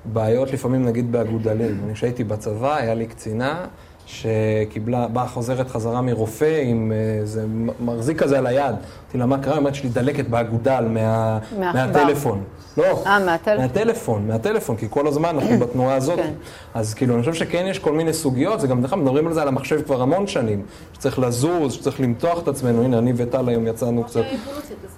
[0.06, 1.82] בעיות לפעמים נגיד באגודלים.
[1.86, 3.66] אני כשהייתי בצבא, היה לי קצינה
[4.06, 7.46] שקיבלה, באה חוזרת חזרה מרופא עם איזה
[7.80, 8.76] מחזיק כזה על היד.
[9.14, 9.54] אמרתי לה, מה קרה?
[9.54, 11.40] היא אומרת שיש לי דלקת באגודל מה.
[11.60, 12.44] מהטלפון.
[12.78, 13.62] לא, אה, מהטלפון?
[13.62, 16.20] מהטלפון, מהטלפון, כי כל הזמן אנחנו בתנועה הזאת.
[16.20, 16.34] כן.
[16.74, 19.34] אז כאילו, אני חושב שכן יש כל מיני סוגיות, זה גם, דרך אגב, מדברים על
[19.34, 20.62] זה על המחשב כבר המון שנים,
[20.94, 24.22] שצריך לזוז, שצריך למתוח את עצמנו, הנה, אני וטל היום יצאנו קצת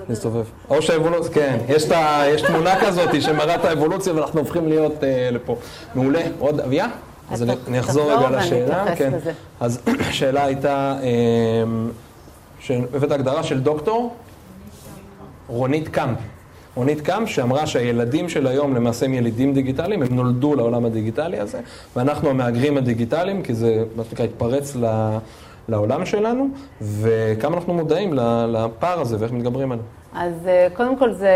[0.09, 0.45] להסתובב.
[0.69, 5.29] או שהאבולוציה, כן, יש, ה, יש תמונה כזאת שמראה את האבולוציה ואנחנו הופכים להיות אה,
[5.31, 5.55] לפה.
[5.95, 6.21] מעולה.
[6.39, 6.87] עוד, אביה?
[7.31, 8.95] אז אני, אני אחזור רגע לשאלה.
[8.95, 9.11] כן.
[9.13, 9.31] לזה.
[9.59, 11.63] אז השאלה הייתה, אה,
[12.59, 14.13] שהבאת הגדרה של דוקטור
[15.47, 16.17] רונית קאמפ.
[16.75, 21.59] רונית קאמפ שאמרה שהילדים של היום למעשה הם ילידים דיגיטליים, הם נולדו לעולם הדיגיטלי הזה,
[21.95, 25.17] ואנחנו המהגרים הדיגיטליים, כי זה מה שנקרא התפרץ ל-
[25.69, 26.47] לעולם שלנו,
[26.81, 28.13] וכמה אנחנו מודעים
[28.47, 29.83] לפער הזה ואיך מתגברים עליו.
[30.15, 31.29] אז אה, קודם כל זה,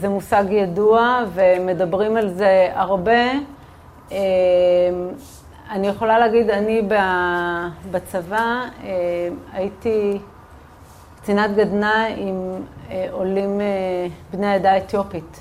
[0.00, 3.20] זה מושג ידוע ומדברים על זה הרבה.
[4.12, 4.18] אה,
[5.70, 6.82] אני יכולה להגיד, אני
[7.90, 10.18] בצבא אה, הייתי
[11.20, 12.52] קצינת גדנ"ע עם
[12.90, 13.66] אה, עולים אה,
[14.32, 15.40] בני העדה האתיופית.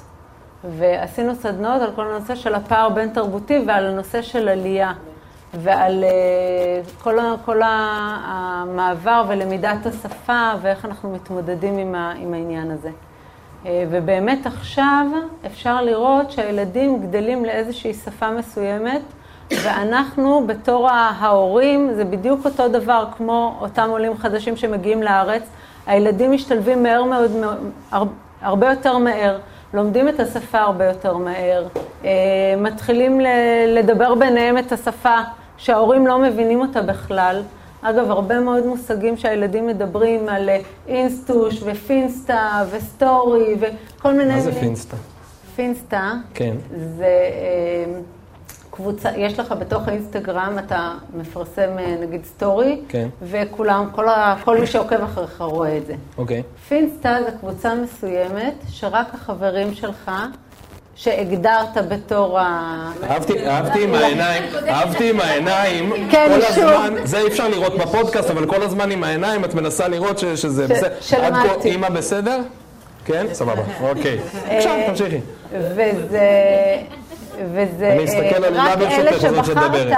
[0.78, 4.94] ועשינו סדנאות על כל הנושא של הפער בין תרבותי ועל הנושא של עלייה.
[5.54, 12.90] ועל אה, כל, כל המעבר ולמידת השפה ואיך אנחנו מתמודדים עם, עם העניין הזה.
[13.66, 15.06] אה, ובאמת עכשיו
[15.46, 19.02] אפשר לראות שהילדים גדלים לאיזושהי שפה מסוימת,
[19.64, 25.44] ואנחנו בתור ההורים, זה בדיוק אותו דבר כמו אותם עולים חדשים שמגיעים לארץ,
[25.88, 27.32] הילדים משתלבים מהר מאוד,
[27.92, 28.04] הר-
[28.42, 29.38] הרבה יותר מהר,
[29.74, 31.68] לומדים את השפה הרבה יותר מהר,
[32.06, 32.10] אה,
[32.58, 33.22] מתחילים
[33.68, 35.16] לדבר ביניהם את השפה
[35.58, 37.42] שההורים לא מבינים אותה בכלל.
[37.84, 44.34] אגב, הרבה מאוד מושגים שהילדים מדברים על אה, אינסטוש ו finsta וסטורי וכל מיני...
[44.34, 44.64] מה זה מילים.
[44.64, 44.98] finsta?
[45.56, 46.56] finsta כן.
[46.98, 48.00] זה אה,
[48.72, 53.10] קבוצה, יש לך בתוך האינסטגרם, אתה מפרסם אה, נגיד סטורי, כן.
[53.22, 55.96] וכולם, כל, ה, כל מי שעוקב אחריך רואה את זה.
[56.18, 56.44] אוקיי.
[56.68, 60.12] finsta זה קבוצה מסוימת, שרק החברים שלך,
[60.96, 62.92] שהגדרת בתור ה...
[63.10, 66.46] אהבתי, אהבתי עם העיניים, אהבתי עם העיניים, כן, כל.
[66.48, 70.68] הזמן, זה אי אפשר לראות בפודקאסט, אבל כל הזמן עם העיניים את מנסה לראות שזה
[70.68, 70.86] בסדר.
[70.88, 71.48] עד שלמדתי.
[71.64, 72.40] כה אימא בסדר?
[73.06, 73.26] כן?
[73.34, 74.20] סבבה, אוקיי.
[74.50, 75.20] עכשיו תמשיכי.
[77.54, 77.90] וזה...
[77.92, 79.98] אני אסתכל אה, על הילה רק ברשותך, זאת שתדברת.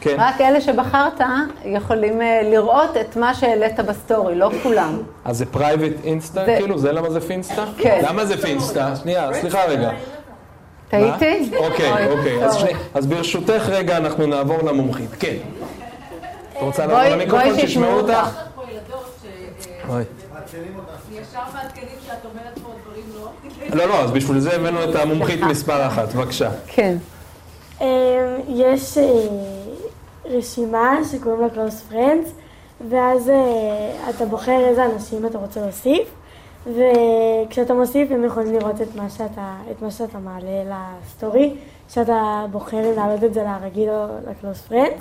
[0.00, 0.16] כן.
[0.18, 1.20] רק אלה שבחרת
[1.64, 4.98] יכולים אה, לראות את מה שהעלית בסטורי, לא כולם.
[5.24, 6.44] אז זה private insta?
[6.46, 7.64] זה- כאילו, זה למה זה finsta?
[7.78, 8.00] כן.
[8.08, 8.96] למה זה finsta?
[9.02, 9.90] שנייה, סליחה רגע.
[10.88, 11.50] טעיתי?
[11.56, 12.38] אוקיי, אוקיי.
[12.94, 15.10] אז ברשותך רגע אנחנו נעבור למומחית.
[15.20, 15.36] כן.
[16.52, 18.10] את רוצה לעבור בואי- למיקרופון בואי שישמעו אותך?
[18.10, 18.38] אותך.
[18.54, 19.66] פה ילדות ש...
[19.88, 20.02] אוי.
[21.12, 23.04] ישר מעדכנים שאת אומרת פה דברים
[23.70, 23.76] לא.
[23.76, 26.50] לא, לא, אז בשביל זה הבאנו את המומחית מספר אחת, בבקשה.
[26.66, 26.96] כן.
[27.80, 27.86] אמ,
[28.48, 29.04] יש אה,
[30.24, 32.28] רשימה שקוראים לה Close Friends,
[32.90, 33.34] ואז אה,
[34.10, 36.08] אתה בוחר איזה אנשים אתה רוצה להוסיף,
[36.68, 41.54] וכשאתה מוסיף הם יכולים לראות את מה שאתה, את מה שאתה מעלה לסטורי,
[41.88, 44.92] שאתה בוחר אם להעלות את זה לרגיל או ל close friend.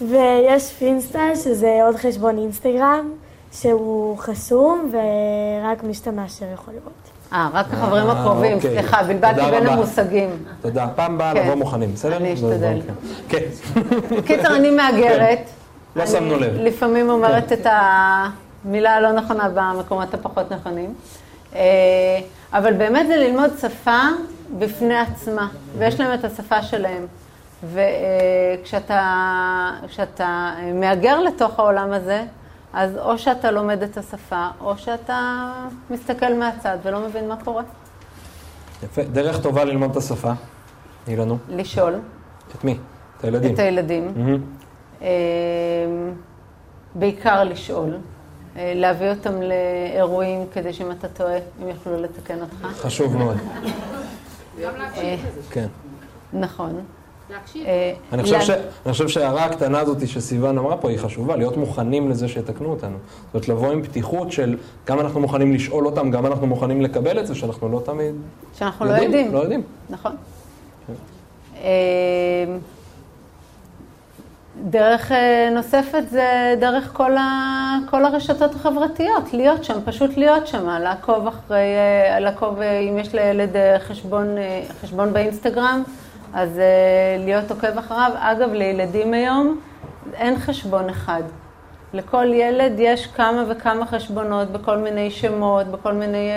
[0.00, 3.12] ויש finsta, שזה עוד חשבון אינסטגרם,
[3.52, 6.92] שהוא חסום, ורק מי שאתה מאשר יכול לראות.
[7.32, 8.70] אה, רק החברים אה, הקרובים, אוקיי.
[8.70, 9.72] סליחה, בלבלתי בין רבה.
[9.72, 10.30] המושגים.
[10.60, 10.86] תודה.
[10.94, 11.42] פעם הבאה כן.
[11.42, 12.16] לבוא מוכנים, בסדר?
[12.16, 12.80] אני אשתדל.
[13.28, 13.42] כן.
[14.26, 15.40] קיצר, אני מהגרת.
[15.96, 16.52] לא אני שמנו לב.
[16.54, 17.66] לפעמים אומרת את
[18.64, 20.94] המילה הלא נכונה במקומות הפחות נכונים.
[21.54, 21.60] אה,
[22.52, 24.00] אבל באמת זה ללמוד שפה
[24.58, 27.06] בפני עצמה, ויש להם את השפה שלהם.
[27.72, 32.24] וכשאתה כשאתה מהגר לתוך העולם הזה,
[32.72, 35.52] אז או שאתה לומד את השפה, או שאתה
[35.90, 37.62] מסתכל מהצד ולא מבין מה קורה.
[38.82, 39.02] יפה.
[39.02, 40.32] דרך טובה ללמוד את השפה.
[41.04, 41.38] תני לנו.
[41.48, 41.94] לשאול
[42.56, 42.78] את מי?
[43.18, 43.54] את הילדים.
[43.54, 44.14] את הילדים.
[45.02, 45.08] אה,
[46.94, 47.98] בעיקר לשאול, אה,
[48.58, 52.66] להביא אותם לאירועים כדי שאם אתה טועה, הם יוכלו לתקן אותך.
[52.78, 53.36] חשוב מאוד.
[54.96, 55.16] אה,
[55.50, 55.66] כן.
[56.32, 56.80] נכון.
[57.30, 57.66] להקשיב.
[57.66, 58.50] אה, אני חושב, לה- ש...
[58.86, 62.96] אני חושב שההערה הקטנה הזאת שסיוון אמרה פה היא חשובה, להיות מוכנים לזה שיתקנו אותנו.
[63.26, 67.18] זאת אומרת, לבוא עם פתיחות של גם אנחנו מוכנים לשאול אותם, גם אנחנו מוכנים לקבל
[67.20, 68.14] את זה, שאנחנו לא תמיד
[68.58, 69.32] שאנחנו לא יודעים.
[69.32, 69.62] לא יודעים.
[69.90, 70.12] נכון.
[71.62, 71.64] אה,
[74.64, 80.68] דרך אה, נוספת זה דרך כל, ה, כל הרשתות החברתיות, להיות שם, פשוט להיות שם,
[80.68, 81.56] לעקוב אחרי,
[82.12, 84.26] אה, לעקוב אה, אם יש לילד חשבון,
[84.80, 85.82] חשבון באינסטגרם,
[86.34, 86.60] אז
[87.18, 88.10] להיות עוקב אחריו.
[88.18, 89.60] אגב, לילדים היום
[90.14, 91.22] אין חשבון אחד.
[91.92, 96.30] לכל ילד יש כמה וכמה חשבונות בכל מיני שמות, בכל מיני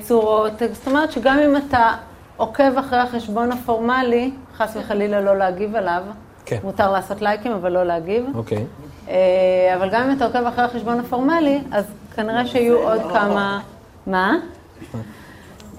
[0.00, 0.52] צורות.
[0.72, 1.92] זאת אומרת שגם אם אתה
[2.36, 6.02] עוקב אחרי החשבון הפורמלי, חס וחלילה לא להגיב עליו,
[6.46, 6.58] כן.
[6.64, 8.64] מותר לעשות לייקים אבל לא להגיב, אוקיי.
[9.08, 9.14] אה,
[9.76, 11.84] אבל גם אם אתה עוקב אחרי החשבון הפורמלי, אז
[12.16, 13.60] כנראה שיהיו עוד כמה...
[14.06, 14.36] מה?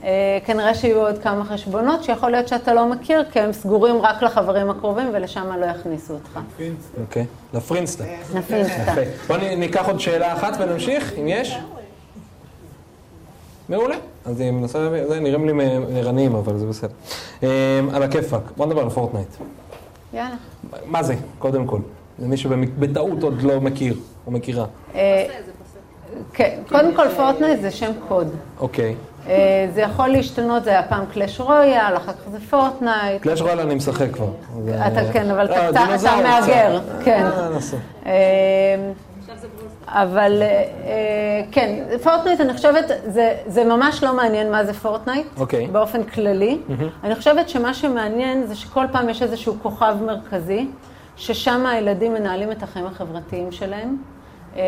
[0.03, 4.23] אה, כנראה שיהיו עוד כמה חשבונות שיכול להיות שאתה לא מכיר, כי הם סגורים רק
[4.23, 6.39] לחברים הקרובים ולשם לא יכניסו אותך.
[7.01, 7.25] אוקיי.
[7.53, 8.03] לפרינסטה.
[8.35, 8.81] נפינסטה.
[8.81, 9.01] יפה.
[9.27, 11.57] בואו נ- ניקח עוד שאלה אחת ונמשיך, אם יש.
[13.69, 13.95] מעולה.
[14.25, 15.65] אז אני מנסה, זה נראים לי
[15.99, 16.93] ערניים, אבל זה בסדר.
[17.43, 17.49] אה,
[17.93, 18.41] על הכיפאק.
[18.57, 19.27] בואו נדבר על פורטנייט.
[20.15, 20.35] יאללה.
[20.85, 21.79] מה זה, קודם כל?
[22.19, 23.95] למי שבטעות עוד לא מכיר
[24.27, 24.65] או מכירה.
[24.95, 25.25] אה,
[26.33, 28.27] כן, קודם כל פורטנייט זה שם קוד.
[28.59, 28.95] אוקיי.
[29.27, 33.21] אה, זה יכול להשתנות, זה היה פעם קלאש רויאל, אחר כך זה פורטנייט.
[33.21, 34.29] קלאש רויאל אני משחק כבר.
[34.87, 35.85] אתה אה, כן, אבל לא, אתה-
[36.23, 36.79] מהגר.
[37.05, 37.25] כן.
[39.33, 39.47] נסו.
[39.89, 45.27] אה, אבל אה, כן, פורטנייט, אני חושבת, זה, זה ממש לא מעניין מה זה פורטנייט,
[45.37, 45.67] אוקיי.
[45.67, 46.59] באופן כללי.
[47.03, 50.67] אני חושבת שמה שמעניין זה שכל פעם יש איזשהו כוכב מרכזי,
[51.15, 53.97] ששם הילדים מנהלים את החיים החברתיים שלהם.
[54.55, 54.61] אה,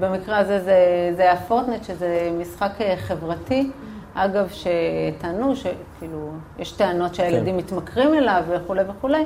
[0.00, 0.76] במקרה הזה זה,
[1.16, 3.70] זה היה פורטנייט, שזה משחק חברתי.
[4.14, 7.56] אגב, שטענו, שכאילו, יש טענות שהילדים כן.
[7.56, 9.24] מתמכרים אליו וכולי וכולי.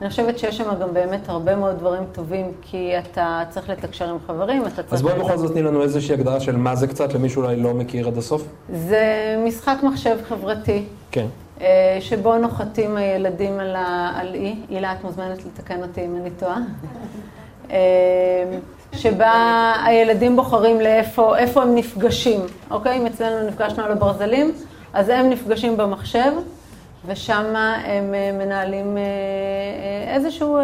[0.00, 4.16] אני חושבת שיש שם גם באמת הרבה מאוד דברים טובים, כי אתה צריך לתקשר עם
[4.26, 4.92] חברים, אתה צריך...
[4.92, 7.74] אז בואי בכל זאת תני לנו איזושהי הגדרה של מה זה קצת, למי שאולי לא
[7.74, 8.42] מכיר עד הסוף.
[8.74, 11.26] זה משחק מחשב חברתי, כן.
[11.60, 14.12] אה, שבו נוחתים הילדים על, ה...
[14.16, 16.58] על אי, הילה, את מוזמנת לתקן אותי אם אני טועה,
[17.70, 17.76] אה,
[18.92, 22.98] שבה הילדים בוחרים לאיפה איפה הם נפגשים, אוקיי?
[22.98, 24.52] אם אצלנו נפגשנו על הברזלים,
[24.92, 26.32] אז הם נפגשים במחשב,
[27.06, 27.44] ושם
[27.84, 30.58] הם אה, מנהלים אה, אה, איזשהו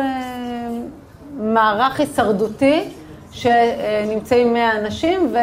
[1.38, 2.88] מערך הישרדותי.
[3.32, 5.34] שנמצאים 100 אנשים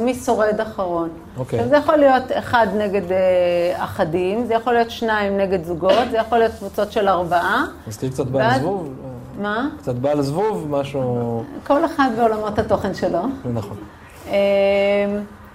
[0.00, 1.08] ומי שורד אחרון.
[1.36, 1.58] אוקיי.
[1.58, 3.02] עכשיו, זה יכול להיות אחד נגד
[3.74, 7.64] אחדים, זה יכול להיות שניים נגד זוגות, זה יכול להיות קבוצות של ארבעה.
[7.88, 8.88] אז תהיי קצת בעל זבוב.
[9.40, 9.68] מה?
[9.78, 11.44] קצת בעל זבוב, משהו...
[11.66, 13.20] כל אחד בעולמות התוכן שלו.
[13.52, 13.76] נכון.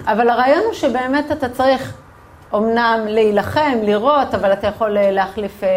[0.06, 1.94] אבל הרעיון הוא שבאמת אתה צריך
[2.54, 5.70] אומנם להילחם, לירות, אבל אתה יכול אה, להחליף אה,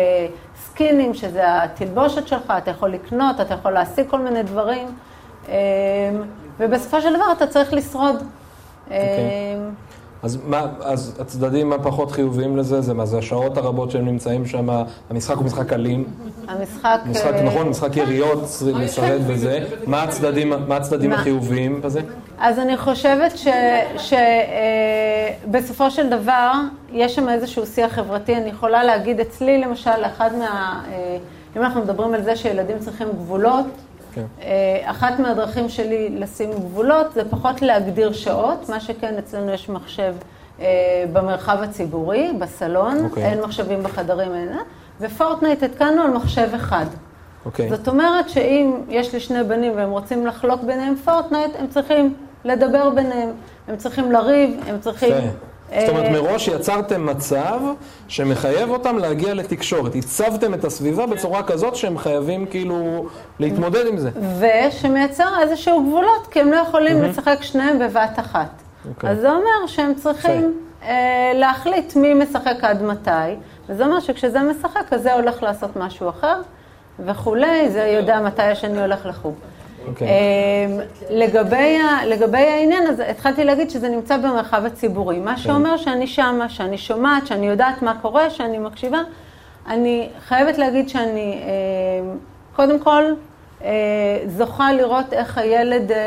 [0.56, 4.88] סקינים, שזה התלבושת שלך, אתה יכול לקנות, אתה יכול להשיג כל מיני דברים,
[5.48, 5.54] אה,
[6.58, 8.22] ובסופו של דבר אתה צריך לשרוד.
[8.90, 8.96] אה,
[10.22, 14.68] אז מה, אז הצדדים הפחות חיוביים לזה, זה מה, זה השעות הרבות שהם נמצאים שם,
[15.11, 16.04] המשחק הוא משחק אלים,
[16.48, 17.00] המשחק...
[17.06, 18.38] משחק, אה, נכון, משחק יריות,
[18.74, 21.16] לשרד וזה, מה הצדדים, מה הצדדים מה?
[21.16, 22.00] החיוביים בזה?
[22.38, 23.32] אז אני חושבת
[25.48, 26.52] שבסופו של דבר,
[26.92, 28.37] יש שם איזשהו שיח חברתי.
[28.37, 30.82] אני יכולה להגיד אצלי, למשל, אחד מה...
[30.92, 31.18] אה,
[31.56, 33.66] אם אנחנו מדברים על זה שילדים צריכים גבולות,
[34.12, 34.25] כן.
[34.42, 40.14] אה, אחת מהדרכים שלי לשים גבולות זה פחות להגדיר שעות, מה שכן, אצלנו יש מחשב
[40.61, 40.66] אה,
[41.12, 43.25] במרחב הציבורי, בסלון, אוקיי.
[43.25, 44.48] אין מחשבים בחדרים, אין...
[45.01, 46.87] ופורטנייט התקנו על מחשב אחד.
[47.46, 47.70] אוקיי.
[47.70, 52.90] זאת אומרת שאם יש לי שני בנים והם רוצים לחלוק ביניהם פורטנייט, הם צריכים לדבר
[52.90, 53.31] ביניהם.
[53.68, 55.12] הם צריכים לריב, הם צריכים...
[55.12, 55.51] יפה.
[55.80, 57.61] זאת אומרת, אה, מראש יצרתם מצב
[58.08, 59.94] שמחייב אותם להגיע לתקשורת.
[59.94, 63.06] הצבתם את הסביבה בצורה כזאת שהם חייבים כאילו
[63.38, 64.11] להתמודד עם זה.
[64.38, 68.62] ושמייצר איזשהו גבולות, כי הם לא יכולים לשחק שניהם בבת אחת.
[68.88, 69.11] אוקיי.
[69.11, 73.11] אז זה אומר שהם צריכים אה, להחליט מי משחק עד מתי,
[73.68, 76.40] וזה אומר שכשזה משחק, אז זה הולך לעשות משהו אחר
[76.98, 79.35] וכולי, זה יודע מתי השני הולך לחוג.
[79.88, 80.09] אוקיי.
[80.09, 86.49] אה, לגבי, לגבי העניין הזה, התחלתי להגיד שזה נמצא במרחב הציבורי, מה שאומר שאני שמה,
[86.49, 88.99] שאני שומעת, שאני יודעת מה קורה, שאני מקשיבה.
[89.66, 92.14] אני חייבת להגיד שאני, אה,
[92.57, 93.05] קודם כל,
[93.64, 93.71] אה,
[94.27, 95.99] זוכה לראות איך הילד אה,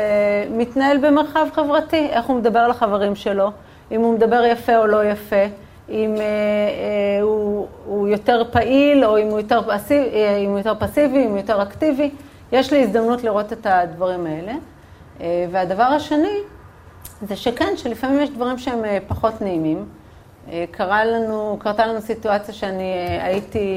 [0.50, 3.50] מתנהל במרחב חברתי, איך הוא מדבר לחברים שלו,
[3.92, 5.44] אם הוא מדבר יפה או לא יפה,
[5.88, 10.02] אם אה, אה, הוא, הוא יותר פעיל או אם הוא יותר, פסיב,
[10.44, 12.10] אם הוא יותר פסיבי, אם הוא יותר אקטיבי.
[12.52, 14.52] יש לי הזדמנות לראות את הדברים האלה.
[15.20, 16.38] אה, והדבר השני,
[17.22, 19.84] זה שכן, שלפעמים יש דברים שהם אה, פחות נעימים.
[20.48, 23.68] אה, קרה לנו, קרתה לנו סיטואציה שאני הייתי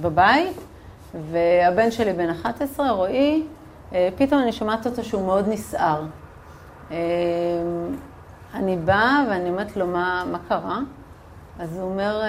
[0.00, 0.56] בבית,
[1.30, 3.42] והבן שלי בן 11, רועי,
[4.16, 6.02] פתאום אני שומעת אותו שהוא מאוד נסער.
[8.54, 10.78] אני באה ואני אומרת לו, מה, מה קרה?
[11.58, 12.22] אז הוא אומר,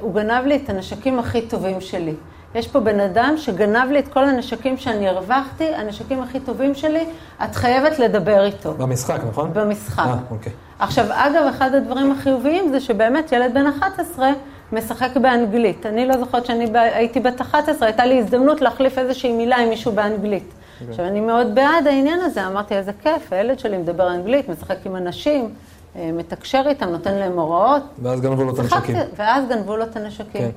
[0.00, 2.14] הוא גנב לי את הנשקים הכי טובים שלי.
[2.54, 7.04] יש פה בן אדם שגנב לי את כל הנשקים שאני הרווחתי, הנשקים הכי טובים שלי,
[7.44, 8.74] את חייבת לדבר איתו.
[8.74, 9.50] במשחק, נכון?
[9.52, 10.04] במשחק.
[10.06, 10.52] אה, אוקיי.
[10.78, 14.30] עכשיו, אגב, אחד הדברים החיוביים זה שבאמת ילד בן 11
[14.72, 15.86] משחק באנגלית.
[15.86, 19.68] אני לא זוכרת שאני ב- הייתי בת 11, הייתה לי הזדמנות להחליף איזושהי מילה עם
[19.68, 20.52] מישהו באנגלית.
[20.90, 24.96] עכשיו, אני מאוד בעד העניין הזה, אמרתי, איזה כיף, הילד שלי מדבר אנגלית, משחק עם
[24.96, 25.48] אנשים,
[25.96, 27.82] אה, מתקשר איתם, נותן להם הוראות.
[28.02, 28.96] ואז גנבו לו את הנשקים.
[29.16, 30.40] ואז גנבו לו את הנשקים.
[30.40, 30.50] כן.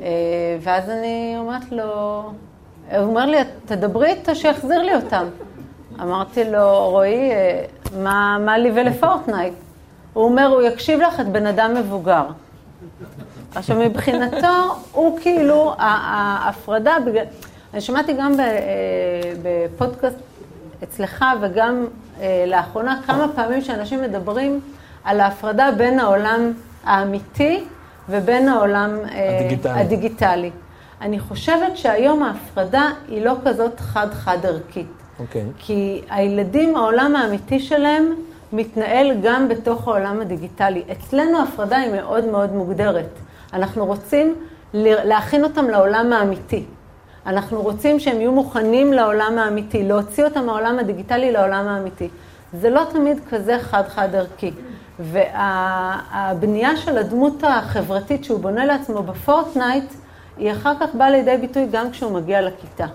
[0.00, 0.06] אה,
[0.60, 1.84] ואז אני אומרת לו,
[2.90, 5.26] הוא אומר לי, תדברי איתו שיחזיר לי אותם.
[6.00, 7.64] אמרתי לו, רועי, אה,
[8.02, 9.54] מה, מה לי ולפורטנייט?
[10.12, 12.22] הוא אומר, הוא יקשיב לך, את בן אדם מבוגר.
[13.54, 17.24] עכשיו, מבחינתו, הוא כאילו, ההפרדה, בגלל...
[17.72, 18.46] אני שמעתי גם אה,
[19.42, 20.16] בפודקאסט
[20.82, 21.86] אצלך וגם
[22.46, 24.60] לאחרונה כמה פעמים שאנשים מדברים
[25.04, 26.52] על ההפרדה בין העולם
[26.84, 27.64] האמיתי
[28.08, 29.80] ובין העולם אה, הדיגיטלי.
[29.80, 30.50] הדיגיטלי.
[31.00, 34.86] אני חושבת שהיום ההפרדה היא לא כזאת חד-חד ערכית.
[35.20, 35.44] אוקיי.
[35.58, 38.14] כי הילדים, העולם האמיתי שלהם
[38.52, 40.82] מתנהל גם בתוך העולם הדיגיטלי.
[40.92, 43.08] אצלנו ההפרדה היא מאוד מאוד מוגדרת.
[43.52, 44.34] אנחנו רוצים
[44.74, 46.64] להכין אותם לעולם האמיתי.
[47.26, 52.08] אנחנו רוצים שהם יהיו מוכנים לעולם האמיתי, להוציא אותם מהעולם הדיגיטלי לעולם האמיתי.
[52.52, 54.52] זה לא תמיד כזה חד-חד ערכי.
[55.00, 59.84] והבנייה של הדמות החברתית שהוא בונה לעצמו בפורטנייט,
[60.38, 62.86] היא אחר כך באה לידי ביטוי גם כשהוא מגיע לכיתה.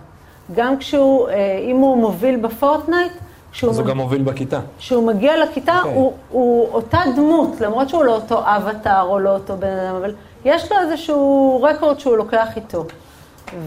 [0.56, 1.34] גם כשהוא, אה,
[1.70, 3.12] אם הוא מוביל בפורטנייט,
[3.52, 4.60] כשהוא, אז הוא מג- גם מוביל בכיתה.
[4.78, 5.94] כשהוא מגיע לכיתה, אוקיי.
[5.96, 10.14] הוא, הוא אותה דמות, למרות שהוא לא אותו אבטאר או לא אותו בן אדם, אבל
[10.46, 12.86] יש לו איזשהו רקורד שהוא לוקח איתו.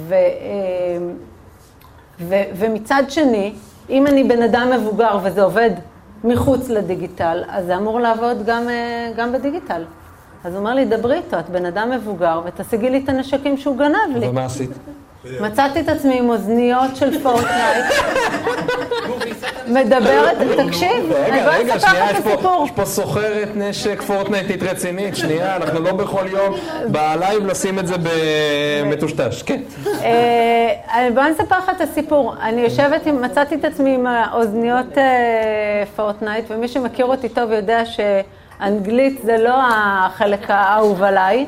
[0.09, 0.19] ו, אה,
[2.21, 3.53] ו, ומצד שני,
[3.91, 5.71] אם אני בן אדם מבוגר וזה עובד
[6.27, 9.83] מחוץ לדיגיטל, אז זה אמור לעבוד גם, אה, גם בדיגיטל.
[10.45, 13.77] אז הוא אומר לי, דברי איתו, את בן אדם מבוגר, ותשיגי לי את הנשקים שהוא
[13.77, 14.29] גנב לי.
[14.29, 14.71] ומה עשית?
[15.41, 17.85] מצאתי את עצמי עם אוזניות של פורטנייט,
[19.67, 20.37] מדברת,
[20.67, 22.65] תקשיב, אני רגע, בוא רגע, אספר לך את הסיפור.
[22.65, 26.55] יש פה סוחרת נשק פורטנייטית רצינית, שנייה, אנחנו לא בכל יום
[26.89, 29.61] בלייב לשים את זה במטושטש, כן.
[30.03, 32.35] אה, בוא נספר לך את הסיפור.
[32.43, 39.21] אני יושבת, מצאתי את עצמי עם האוזניות אה, פורטנייט, ומי שמכיר אותי טוב יודע שאנגלית
[39.25, 41.47] זה לא החלק האהוב עליי.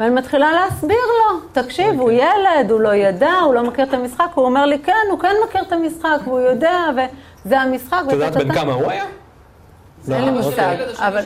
[0.00, 4.26] ואני מתחילה להסביר לו, תקשיב, הוא ילד, הוא לא ידע, הוא לא מכיר את המשחק,
[4.34, 6.78] הוא אומר לי, כן, הוא כן מכיר את המשחק, והוא יודע,
[7.44, 8.02] וזה המשחק.
[8.06, 9.04] את יודעת בן וטה-טה-טה." כמה הוא היה?
[10.12, 11.08] אין לי לא, מושג, אוקיי.
[11.08, 11.24] אבל...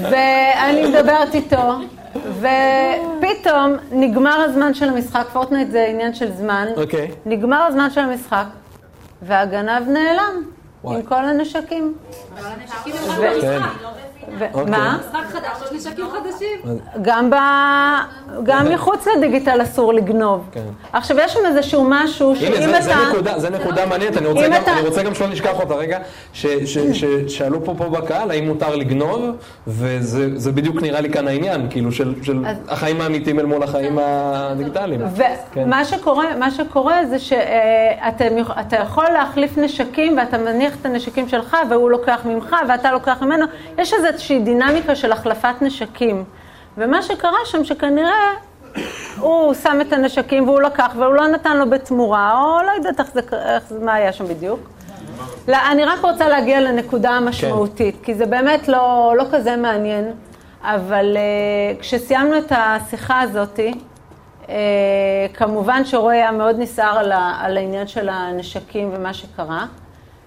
[0.00, 1.72] ואני מדברת איתו,
[2.16, 7.10] ופתאום נגמר הזמן של המשחק, פורטנייט זה עניין של זמן, אוקיי.
[7.26, 8.44] נגמר הזמן של המשחק,
[9.22, 10.42] והגנב נעלם.
[10.84, 11.94] עם כל הנשקים.
[12.38, 13.60] אבל הנשקים הם רק כן.
[13.60, 14.15] במשחק, לא ו- אוקיי.
[14.66, 14.98] מה?
[15.00, 16.78] משחק חדש, יש נשקים חדשים.
[17.02, 17.34] גם, ב...
[18.42, 20.48] גם מחוץ לדיגיטל אסור לגנוב.
[20.52, 20.60] כן.
[20.92, 23.00] עכשיו, יש שם איזשהו משהו שאם זה, זה אתה...
[23.10, 25.98] נקודה, זה נקודה מעניינת, אני רוצה, גם, אתה- אני רוצה גם שלא נשכח אותה רגע,
[26.32, 27.04] ש- ש- ש-
[27.36, 29.30] שאלו פה פה בקהל האם מותר לגנוב,
[29.66, 33.62] וזה זה בדיוק נראה לי כאן העניין, כאילו של, של אז- החיים האמיתיים אל מול
[33.62, 35.00] החיים הדיגיטליים.
[35.52, 35.62] כן.
[35.66, 38.24] ומה שקורה, מה שקורה זה שאתה
[38.82, 43.46] יכול להחליף נשקים ואתה מניח את הנשקים שלך והוא לוקח ממך ואתה לוקח ממנו.
[43.78, 46.24] יש איזושהי דינמיקה של החלפת נשקים.
[46.78, 48.32] ומה שקרה שם שכנראה
[49.18, 53.12] הוא שם את הנשקים והוא לקח והוא לא נתן לו בתמורה, או לא יודעת איך
[53.12, 53.20] זה,
[53.54, 54.60] איך, מה היה שם בדיוק.
[55.48, 60.12] לא, אני רק רוצה להגיע לנקודה המשמעותית, כי זה באמת לא, לא כזה מעניין,
[60.62, 63.72] אבל uh, כשסיימנו את השיחה הזאתי,
[64.42, 64.48] uh,
[65.34, 69.66] כמובן שרועי היה מאוד נסער על, ה- על העניין של הנשקים ומה שקרה,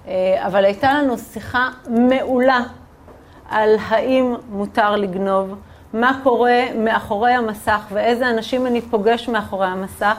[0.06, 0.10] uh,
[0.46, 2.60] אבל הייתה לנו שיחה מעולה
[3.50, 5.56] על האם מותר לגנוב,
[5.94, 10.16] מה קורה מאחורי המסך ואיזה אנשים אני פוגש מאחורי המסך,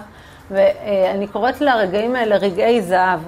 [0.51, 3.21] ואני קוראת לרגעים האלה רגעי זהב.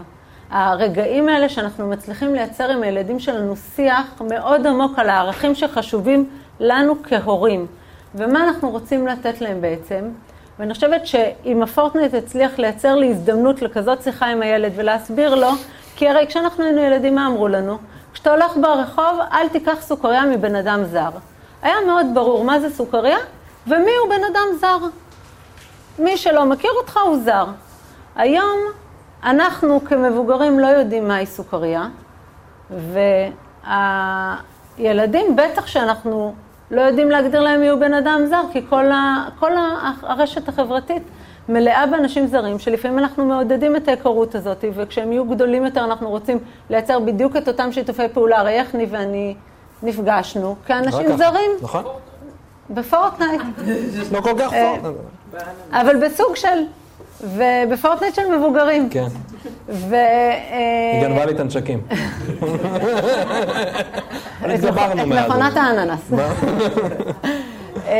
[0.51, 6.31] הרגעים האלה שאנחנו מצליחים לייצר עם הילדים שלנו שיח מאוד עמוק על הערכים שחשובים
[6.61, 7.67] לנו כהורים,
[8.15, 10.05] ומה אנחנו רוצים לתת להם בעצם.
[10.59, 15.51] ואני חושבת שאם הפורטנייט הצליח לייצר לי הזדמנות לכזאת שיחה עם הילד ולהסביר לו,
[15.97, 17.79] כי הרי כשאנחנו היינו ילדים, מה אמרו לנו?
[18.13, 21.11] כשאתה הולך ברחוב, אל תיקח סוכריה מבן אדם זר.
[21.63, 23.19] היה מאוד ברור מה זה סוכריה
[23.67, 24.79] ומי הוא בן אדם זר.
[25.99, 27.47] מי שלא מכיר אותך הוא זר.
[28.17, 28.59] היום
[29.25, 31.87] אנחנו כמבוגרים לא יודעים מהי סוכריה,
[34.79, 36.35] והילדים בטח שאנחנו
[36.71, 39.53] לא יודעים להגדיר להם מיהו בן אדם זר, כי כל, ה, כל
[40.03, 41.03] הרשת החברתית
[41.49, 46.39] מלאה באנשים זרים, שלפעמים אנחנו מעודדים את ההיכרות הזאת, וכשהם יהיו גדולים יותר אנחנו רוצים
[46.71, 48.39] לייצר בדיוק את אותם שיתופי פעולה.
[48.39, 49.35] הרי איך ני ואני
[49.83, 51.85] נפגשנו כאנשים ככה, זרים נכון?
[52.71, 53.41] בפורטנייט.
[54.13, 54.95] לא כל כך אה, פורט.
[55.73, 56.59] אבל בסוג של,
[57.21, 58.89] ובפורטנייט של מבוגרים.
[58.91, 59.07] כן,
[59.69, 59.97] ו...
[60.93, 61.81] היא גנבה לי את הנשקים.
[64.43, 65.27] את.
[65.27, 66.01] מכונת האננס.
[67.87, 67.93] אמ,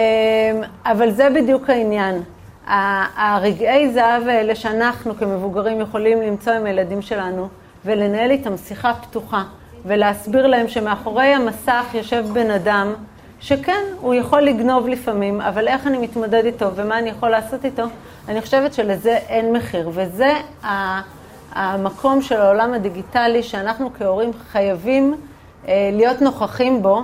[0.85, 2.23] אבל זה בדיוק העניין.
[2.67, 7.49] הרגעי זהב האלה שאנחנו כמבוגרים יכולים למצוא עם הילדים שלנו
[7.85, 9.43] ולנהל איתם שיחה פתוחה
[9.87, 12.93] ולהסביר להם שמאחורי המסך יושב בן אדם
[13.41, 17.83] שכן, הוא יכול לגנוב לפעמים, אבל איך אני מתמודד איתו ומה אני יכול לעשות איתו,
[18.29, 19.91] אני חושבת שלזה אין מחיר.
[19.93, 20.33] וזה
[21.53, 25.15] המקום של העולם הדיגיטלי שאנחנו כהורים חייבים
[25.69, 27.03] אה, להיות נוכחים בו,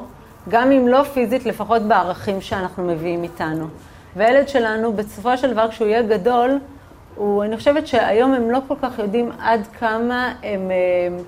[0.49, 3.67] גם אם לא פיזית, לפחות בערכים שאנחנו מביאים איתנו.
[4.19, 6.59] והילד שלנו, בסופו של דבר, כשהוא יהיה גדול,
[7.15, 11.19] הוא, אני חושבת שהיום הם לא כל כך יודעים עד כמה הם, אה,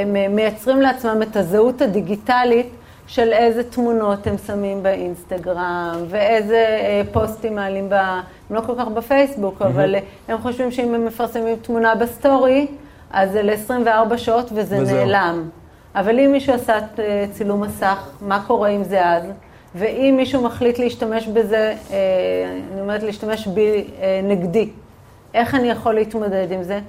[0.00, 2.68] הם אה, מייצרים לעצמם את הזהות הדיגיטלית
[3.06, 8.88] של איזה תמונות הם שמים באינסטגרם, ואיזה אה, פוסטים מעלים, ב, הם לא כל כך
[8.88, 12.66] בפייסבוק, אבל אה, הם חושבים שאם הם מפרסמים תמונה בסטורי,
[13.10, 14.96] אז זה ל-24 שעות וזה וזהו.
[14.96, 15.48] נעלם.
[15.94, 16.78] אבל אם מישהו עשה
[17.32, 19.24] צילום מסך, מה קורה עם זה אז?
[19.74, 21.96] ואם מישהו מחליט להשתמש בזה, אה,
[22.72, 24.68] אני אומרת להשתמש בי אה, נגדי,
[25.34, 26.80] איך אני יכול להתמודד עם זה?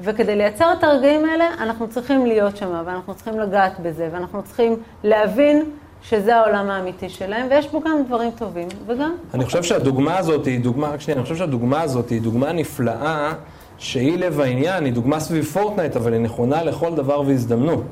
[0.00, 4.76] וכדי לייצר את הרגעים האלה, אנחנו צריכים להיות שם, ואנחנו צריכים לגעת בזה, ואנחנו צריכים
[5.04, 5.62] להבין
[6.02, 9.14] שזה העולם האמיתי שלהם, ויש בו גם דברים טובים, וגם...
[9.34, 13.32] אני חושב שהדוגמה הזאת היא דוגמה, רק שנייה, אני חושב שהדוגמה הזאת היא דוגמה נפלאה,
[13.78, 17.84] שהיא לב העניין, היא דוגמה סביב פורטנייט, אבל היא נכונה לכל דבר והזדמנות.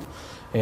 [0.54, 0.60] אמ,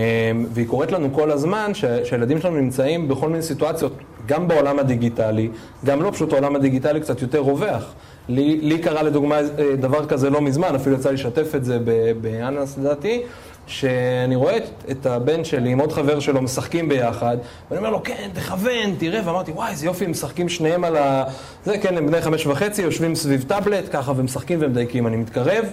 [0.50, 1.72] והיא קורית לנו כל הזמן,
[2.04, 3.92] שהילדים שלנו נמצאים בכל מיני סיטואציות,
[4.26, 5.48] גם בעולם הדיגיטלי,
[5.84, 7.92] גם לא פשוט העולם הדיגיטלי קצת יותר רווח.
[8.28, 11.78] לי, לי קרה לדוגמה אה, דבר כזה לא מזמן, אפילו יצא לי לשתף את זה
[12.20, 13.22] באנס לדעתי,
[13.66, 17.36] שאני רואה את, את הבן שלי עם עוד חבר שלו משחקים ביחד,
[17.70, 21.24] ואני אומר לו, כן, תכוון, תראה, ואמרתי, וואי, איזה יופי, משחקים שניהם על ה...
[21.64, 25.06] זה, כן, הם בני חמש וחצי, יושבים סביב טאבלט, ככה, ומשחקים ומדייקים.
[25.06, 25.64] אני מתקרב,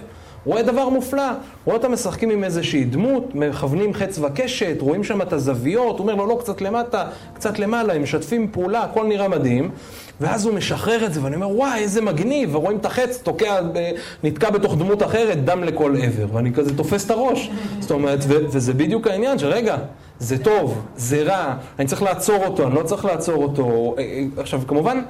[0.46, 1.22] רואה דבר מופלא,
[1.64, 6.14] רואה אותם משחקים עם איזושהי דמות, מכוונים חץ וקשת, רואים שם את הזוויות, הוא אומר
[6.14, 9.70] לו, לא, קצת למטה, קצת למעלה, הם משתפים פעולה, הכל נראה מדהים.
[10.20, 13.90] ואז הוא משחרר את זה, ואני אומר, וואי, איזה מגניב, ורואים את החץ, תוקע, ב-
[14.24, 17.50] נתקע בתוך דמות אחרת, דם לכל עבר, ואני כזה תופס את הראש.
[17.80, 19.76] זאת אומרת, וזה בדיוק העניין, שרגע,
[20.18, 23.94] זה טוב, זה רע, אני צריך לעצור אותו, אני לא צריך לעצור אותו.
[23.98, 25.00] אה, אה, עכשיו, כמובן,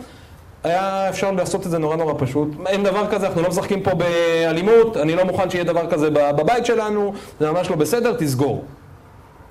[0.65, 2.49] היה אפשר לעשות את זה נורא נורא פשוט.
[2.67, 6.67] אין דבר כזה, אנחנו לא משחקים פה באלימות, אני לא מוכן שיהיה דבר כזה בבית
[6.67, 8.65] שלנו, זה ממש לא בסדר, תסגור.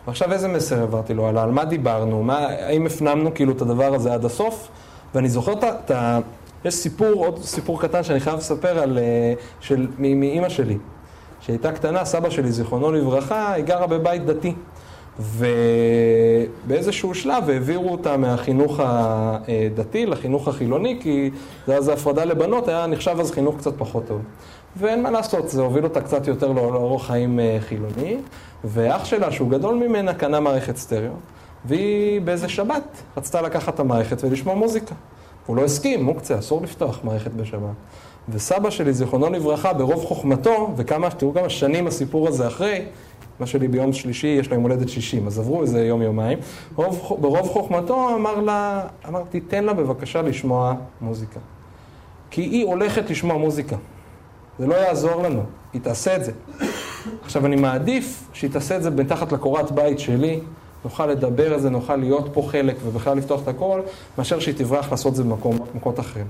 [0.07, 1.27] ועכשיו איזה מסר העברתי לו?
[1.27, 2.23] על על מה דיברנו?
[2.23, 4.67] מה, האם הפנמנו כאילו את הדבר הזה עד הסוף?
[5.15, 6.19] ואני זוכר את ה- ה...
[6.65, 8.97] יש סיפור, עוד סיפור קטן שאני חייב לספר על...
[8.97, 9.87] אה, של...
[9.97, 10.77] מאימא שלי.
[11.41, 14.53] כשהייתה קטנה, סבא שלי, זיכרונו לברכה, היא גרה בבית דתי.
[15.19, 21.29] ובאיזשהו שלב העבירו אותה מהחינוך הדתי לחינוך החילוני, כי
[21.67, 24.21] זה אז הפרדה לבנות, היה נחשב אז חינוך קצת פחות טוב.
[24.77, 28.17] ואין מה לעשות, זה הוביל אותה קצת יותר לא- לאורח חיים אה, חילוני,
[28.63, 31.13] ואח שלה, שהוא גדול ממנה, קנה מערכת סטריאו,
[31.65, 34.95] והיא באיזה שבת רצתה לקחת את המערכת ולשמוע מוזיקה.
[35.45, 37.73] הוא לא הסכים, מוקצה, אסור לפתוח מערכת בשבת.
[38.29, 42.85] וסבא שלי, זיכרונו לברכה, ברוב חוכמתו, וכמה, תראו כמה שנים הסיפור הזה אחרי,
[43.39, 46.39] אמא שלי ביום שלישי, יש לה יום הולדת 60, אז עברו איזה יום-יומיים.
[46.75, 51.39] ברוב, ברוב חוכמתו אמר לה, אמר, תיתן לה בבקשה לשמוע מוזיקה.
[52.31, 53.75] כי היא הולכת לשמוע מוזיקה.
[54.59, 55.41] זה לא יעזור לנו,
[55.73, 56.31] היא תעשה את זה.
[57.23, 60.39] עכשיו, אני מעדיף שהיא תעשה את זה מתחת לקורת בית שלי,
[60.83, 63.81] נוכל לדבר על זה, נוכל להיות פה חלק ובכלל לפתוח את הכל,
[64.17, 66.25] מאשר שהיא תברח לעשות את זה במקומות אחרים.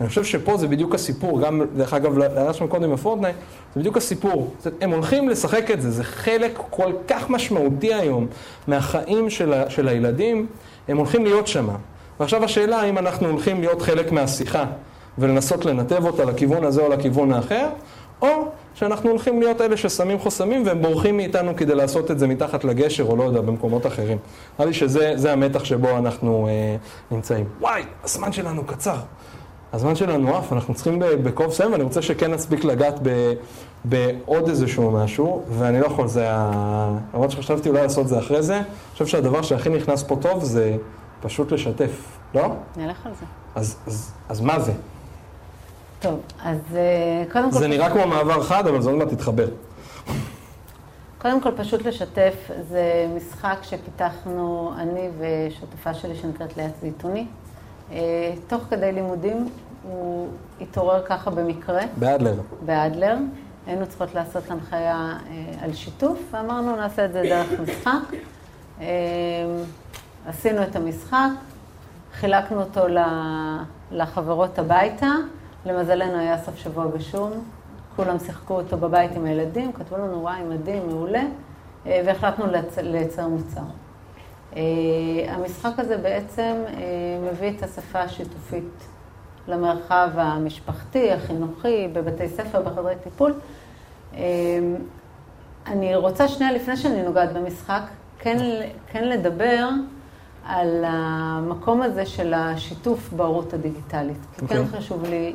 [0.00, 3.36] אני חושב שפה זה בדיוק הסיפור, גם, דרך אגב, להערה שלנו קודם בפורטנייט,
[3.74, 4.54] זה בדיוק הסיפור.
[4.80, 8.26] הם הולכים לשחק את זה, זה חלק כל כך משמעותי היום
[8.66, 10.46] מהחיים של, ה, של הילדים,
[10.88, 11.68] הם הולכים להיות שם.
[12.20, 14.64] ועכשיו השאלה האם אנחנו הולכים להיות חלק מהשיחה
[15.18, 17.68] ולנסות לנתב אותה לכיוון הזה או לכיוון האחר,
[18.22, 18.28] או
[18.74, 23.04] שאנחנו הולכים להיות אלה ששמים חוסמים והם בורחים מאיתנו כדי לעשות את זה מתחת לגשר
[23.04, 24.18] או לא יודע, במקומות אחרים.
[24.58, 26.76] נראה לי שזה המתח שבו אנחנו אה,
[27.10, 27.44] נמצאים.
[27.60, 28.96] וואי, הזמן שלנו קצר.
[29.72, 33.32] הזמן שלנו עף, אנחנו צריכים בקרוב לסיים, ואני רוצה שכן נספיק לגעת ב,
[33.84, 36.98] בעוד איזשהו משהו, ואני לא יכול, זה ה...
[37.14, 40.76] למרות שחשבתי אולי לעשות זה אחרי זה, אני חושב שהדבר שהכי נכנס פה טוב זה
[41.20, 42.54] פשוט לשתף, לא?
[42.76, 43.26] נלך על זה.
[43.54, 44.72] אז, אז, אז מה זה?
[46.02, 47.58] טוב, אז אה, קודם כל...
[47.58, 49.48] זה נראה כמו מעבר חד, אבל זה עוד מעט תתחבר.
[51.18, 52.34] קודם כל, פשוט לשתף,
[52.68, 57.26] זה משחק שפיתחנו אני ושותפה שלי שנקראת ליאת זיתוני.
[57.92, 59.48] אה, תוך כדי לימודים
[59.82, 60.28] הוא
[60.60, 61.82] התעורר ככה במקרה.
[61.96, 62.34] באדלר.
[62.64, 63.16] באדלר.
[63.66, 68.16] היינו צריכות לעשות הנחיה אה, על שיתוף, ואמרנו נעשה את זה דרך משחק.
[70.26, 71.28] עשינו את המשחק,
[72.12, 72.80] חילקנו אותו
[73.90, 75.14] לחברות הביתה.
[75.66, 77.32] למזלנו היה סוף שבוע גשום,
[77.96, 81.22] כולם שיחקו אותו בבית עם הילדים, כתבו לנו וואי, מדהים, מעולה,
[81.86, 82.44] אה, והחלטנו
[82.82, 83.60] לייצר מוצר.
[84.56, 84.62] אה,
[85.28, 88.88] המשחק הזה בעצם אה, מביא את השפה השיתופית
[89.48, 93.34] למרחב המשפחתי, החינוכי, בבתי ספר, בחדרי טיפול.
[95.66, 97.82] אני רוצה שנייה, לפני שאני נוגעת במשחק,
[98.18, 98.36] כן,
[98.86, 99.68] כן לדבר
[100.46, 104.16] על המקום הזה של השיתוף בהורות הדיגיטלית.
[104.16, 104.40] Okay.
[104.40, 104.78] כי כן אוקיי.
[104.78, 105.34] חשוב לי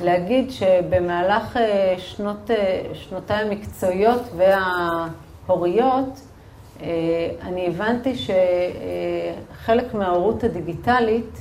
[0.00, 6.20] להגיד שבמהלך אה, שנות, אה, שנותיי המקצועיות וההוריות,
[7.42, 11.38] אני הבנתי שחלק מההורות הדיגיטלית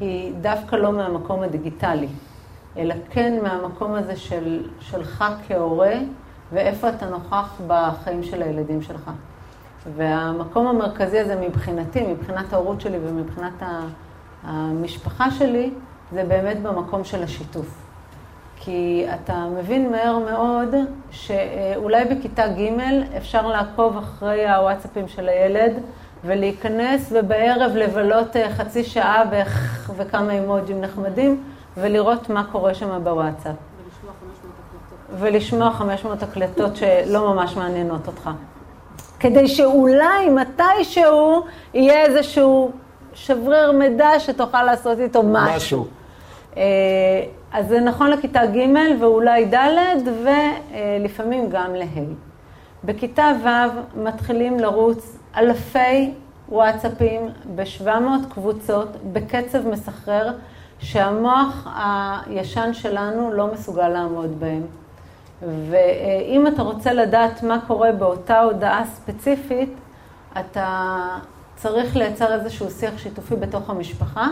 [0.00, 2.08] היא דווקא לא מהמקום הדיגיטלי,
[2.76, 5.94] אלא כן מהמקום הזה של, שלך כהורה,
[6.52, 9.10] ואיפה אתה נוכח בחיים של הילדים שלך.
[9.96, 13.62] והמקום המרכזי הזה מבחינתי, מבחינת ההורות שלי ומבחינת
[14.42, 15.70] המשפחה שלי,
[16.12, 17.88] זה באמת במקום של השיתוף.
[18.56, 20.74] כי אתה מבין מהר מאוד
[21.10, 22.70] שאולי בכיתה ג'
[23.16, 25.72] אפשר לעקוב אחרי הוואטסאפים של הילד
[26.24, 29.24] ולהיכנס ובערב לבלות אה, חצי שעה
[29.96, 31.42] וכמה אימוג'ים נחמדים
[31.76, 33.54] ולראות מה קורה שם בוואטסאפ.
[35.18, 38.30] ולשמוע 500 הקלטות שלא ממש מעניינות אותך.
[39.20, 41.44] כדי שאולי מתישהו
[41.74, 42.70] יהיה איזשהו
[43.14, 45.56] שבריר מידע שתוכל לעשות איתו משהו.
[45.56, 45.97] משהו.
[46.58, 48.66] אה, אז זה נכון לכיתה ג'
[49.00, 52.04] ואולי ד' ולפעמים גם לה'.
[52.84, 53.48] בכיתה ו'
[54.04, 56.12] מתחילים לרוץ אלפי
[56.48, 60.32] וואטסאפים ב-700 קבוצות בקצב מסחרר
[60.78, 61.66] שהמוח
[62.26, 64.62] הישן שלנו לא מסוגל לעמוד בהם.
[65.42, 69.74] ואם אתה רוצה לדעת מה קורה באותה הודעה ספציפית,
[70.40, 70.96] אתה
[71.56, 74.26] צריך לייצר איזשהו שיח שיתופי בתוך המשפחה,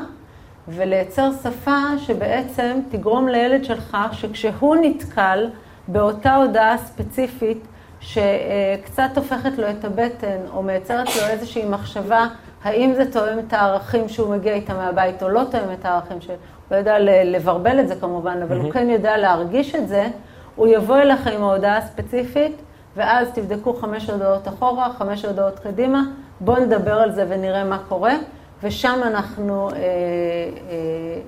[0.68, 5.48] ולייצר שפה שבעצם תגרום לילד שלך שכשהוא נתקל
[5.88, 7.66] באותה הודעה ספציפית,
[8.00, 12.26] שקצת הופכת לו את הבטן, או מייצרת לו איזושהי מחשבה,
[12.64, 16.34] האם זה תואם את הערכים שהוא מגיע איתם מהבית, או לא תואם את הערכים שלו,
[16.34, 16.40] הוא
[16.70, 18.62] לא יודע לברבל את זה כמובן, אבל mm-hmm.
[18.62, 20.08] הוא כן יודע להרגיש את זה,
[20.56, 22.56] הוא יבוא אליך עם ההודעה הספציפית,
[22.96, 26.02] ואז תבדקו חמש הודעות אחורה, חמש הודעות קדימה,
[26.40, 28.14] בואו נדבר על זה ונראה מה קורה,
[28.62, 31.20] ושם אנחנו, אה, אה,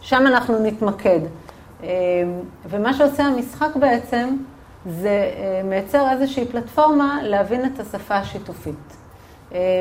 [0.00, 1.20] שם אנחנו נתמקד.
[1.82, 1.88] אה,
[2.66, 4.36] ומה שעושה המשחק בעצם,
[4.86, 5.30] זה
[5.64, 8.96] מייצר איזושהי פלטפורמה להבין את השפה השיתופית.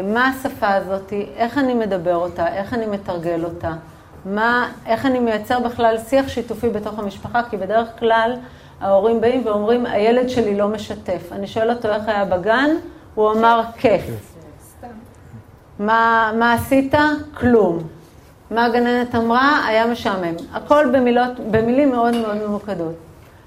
[0.03, 3.73] מה השפה הזאת, איך אני מדבר אותה, איך אני מתרגל אותה,
[4.25, 8.35] מה, איך אני מייצר בכלל שיח שיתופי בתוך המשפחה, כי בדרך כלל
[8.81, 11.31] ההורים באים ואומרים, הילד שלי לא משתף.
[11.31, 12.69] אני שואל אותו איך היה בגן,
[13.15, 14.32] הוא אמר, כיף.
[15.85, 16.93] מה, מה עשית?
[17.33, 17.79] כלום.
[18.51, 19.65] מה הגננת אמרה?
[19.67, 20.35] היה משעמם.
[20.53, 22.93] הכל במילות, במילים מאוד מאוד ממוקדות.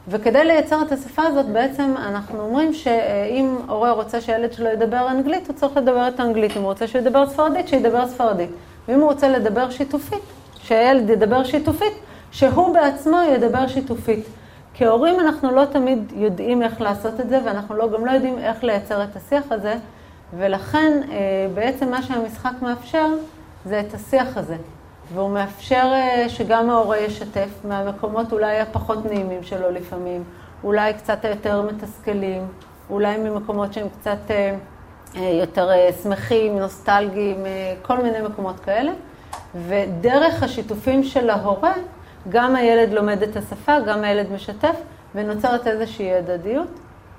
[0.09, 5.49] וכדי לייצר את השפה הזאת, בעצם אנחנו אומרים שאם הורה רוצה שהילד שלו ידבר אנגלית,
[5.49, 6.57] הוא צריך לדבר את האנגלית.
[6.57, 8.51] אם הוא רוצה שהוא ידבר ספרדית, שידבר ספרדית.
[8.89, 10.23] ואם הוא רוצה לדבר שיתופית,
[10.63, 11.93] שהילד ידבר שיתופית,
[12.31, 14.27] שהוא בעצמו ידבר שיתופית.
[14.75, 18.65] כהורים אנחנו לא תמיד יודעים איך לעשות את זה, ואנחנו לא, גם לא יודעים איך
[18.65, 19.75] לייצר את השיח הזה,
[20.33, 21.17] ולכן אה,
[21.55, 23.07] בעצם מה שהמשחק מאפשר
[23.65, 24.57] זה את השיח הזה.
[25.15, 30.25] והוא מאפשר אה, שגם ההורה ישתף מהמקומות אולי הפחות נעימים שלו לפעמים,
[30.65, 32.47] אולי קצת היותר מתסכלים,
[32.91, 34.57] אולי ממקומות שהם קצת אה,
[35.41, 35.71] יותר
[36.03, 37.45] שמחים, נוסטלגיים,
[37.83, 38.93] כל מיני מקומות כאלה.
[39.55, 41.73] ודרך השיתופים של ההורה,
[42.29, 44.77] גם הילד לומד את השפה, גם הילד משתף,
[45.15, 46.69] ונוצרת איזושהי הדדיות.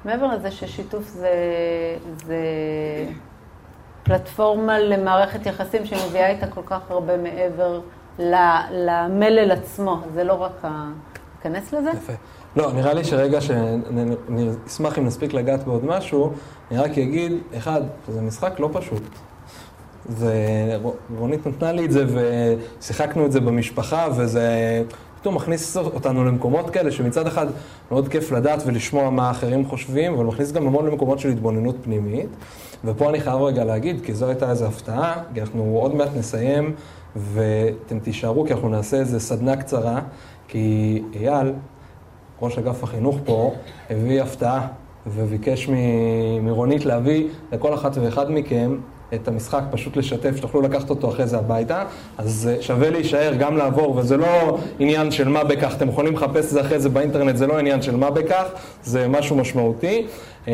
[0.08, 1.30] מעבר לזה ששיתוף זה,
[2.26, 2.44] זה
[4.04, 7.82] פלטפורמה למערכת יחסים שמביאה איתה כל כך הרבה מעבר
[8.20, 10.92] למלל עצמו, זה לא רק ה...
[11.36, 11.90] ניכנס לזה?
[11.90, 12.14] יפה.
[12.56, 16.34] לא, נראה לי שרגע שאני אשמח אם נספיק לגעת בעוד משהו,
[16.72, 19.04] אני רק אגיד, אחד, שזה משחק לא פשוט.
[20.10, 20.34] זה,
[21.18, 24.84] רונית נתנה לי את זה ושיחקנו את זה במשפחה, וזה
[25.22, 27.48] פתאום מכניס אותנו למקומות כאלה שמצד אחד
[27.92, 32.30] מאוד כיף לדעת ולשמוע מה האחרים חושבים, אבל מכניס גם המון למקומות של התבוננות פנימית.
[32.86, 36.74] ופה אני חייב רגע להגיד, כי זו הייתה איזו הפתעה, כי אנחנו עוד מעט נסיים
[37.16, 40.02] ואתם תישארו, כי אנחנו נעשה איזו סדנה קצרה,
[40.48, 41.54] כי אייל,
[42.42, 43.54] ראש אגף החינוך פה,
[43.90, 44.68] הביא הפתעה
[45.08, 45.70] וביקש
[46.42, 48.78] מרונית להביא לכל אחת ואחד מכם
[49.14, 51.84] את המשחק, פשוט לשתף, שתוכלו לקחת אותו אחרי זה הביתה.
[52.18, 56.46] אז אה, שווה להישאר, גם לעבור, וזה לא עניין של מה בכך, אתם יכולים לחפש
[56.46, 58.46] את זה אחרי זה באינטרנט, זה לא עניין של מה בכך,
[58.84, 60.06] זה משהו משמעותי.
[60.48, 60.54] אה,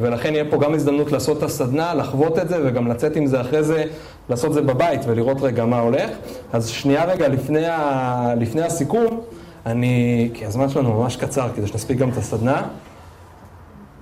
[0.00, 3.40] ולכן יהיה פה גם הזדמנות לעשות את הסדנה, לחוות את זה, וגם לצאת עם זה
[3.40, 3.84] אחרי זה,
[4.28, 6.10] לעשות את זה בבית ולראות רגע מה הולך.
[6.52, 8.34] אז שנייה רגע לפני, ה...
[8.36, 9.20] לפני הסיכום,
[9.66, 12.62] אני, כי הזמן שלנו ממש קצר, כדי שנספיק גם את הסדנה,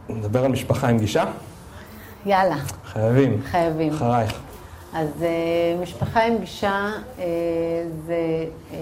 [0.09, 1.24] נדבר על משפחה עם גישה.
[2.26, 2.57] יאללה,
[3.01, 3.42] חייבים.
[3.44, 3.92] חייבים.
[3.92, 4.40] אחרייך.
[4.94, 7.20] אז uh, משפחה עם גישה uh,
[8.07, 8.74] זה uh,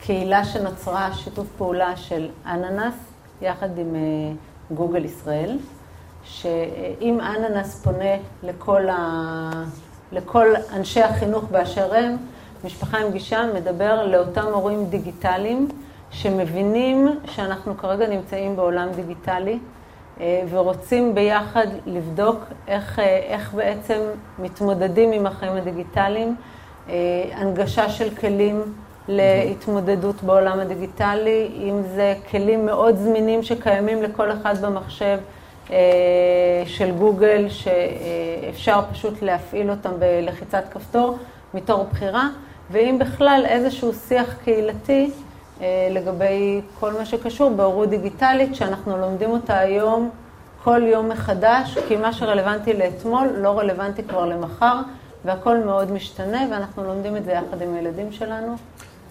[0.00, 2.94] קהילה שנוצרה, שיתוף פעולה של אננס,
[3.42, 5.58] יחד עם uh, גוגל ישראל,
[6.24, 9.50] שאם אננס פונה לכל, ה...
[10.12, 12.16] לכל אנשי החינוך באשר הם,
[12.64, 15.68] משפחה עם גישה מדבר לאותם הורים דיגיטליים
[16.10, 19.58] שמבינים שאנחנו כרגע נמצאים בעולם דיגיטלי.
[20.20, 22.36] אה, ורוצים ביחד לבדוק
[22.68, 24.00] איך, אה, איך בעצם
[24.38, 26.36] מתמודדים עם החיים הדיגיטליים,
[26.88, 26.94] אה,
[27.32, 28.62] הנגשה של כלים
[29.08, 35.18] להתמודדות בעולם הדיגיטלי, אם זה כלים מאוד זמינים שקיימים לכל אחד במחשב
[36.66, 41.18] של גוגל, שאפשר פשוט להפעיל אותם בלחיצת כפתור
[41.54, 42.28] מתור בחירה,
[42.70, 45.10] ואם בכלל איזשהו שיח קהילתי
[45.90, 50.10] לגבי כל מה שקשור בהורות דיגיטלית, שאנחנו לומדים אותה היום
[50.64, 54.80] כל יום מחדש, כי מה שרלוונטי לאתמול לא רלוונטי כבר למחר,
[55.24, 58.56] והכל מאוד משתנה, ואנחנו לומדים את זה יחד עם הילדים שלנו.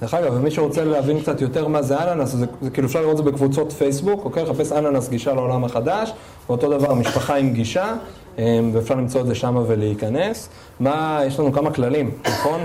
[0.01, 3.19] דרך אגב, ומי שרוצה להבין קצת יותר מה זה אננס, זה, זה כאילו אפשר לראות
[3.19, 4.43] את זה בקבוצות פייסבוק, אוקיי?
[4.43, 6.13] לחפש אננס גישה לעולם החדש,
[6.49, 7.93] ואותו דבר משפחה עם גישה,
[8.73, 10.49] ואפשר למצוא את זה שמה ולהיכנס.
[10.79, 12.61] מה, יש לנו כמה כללים, נכון?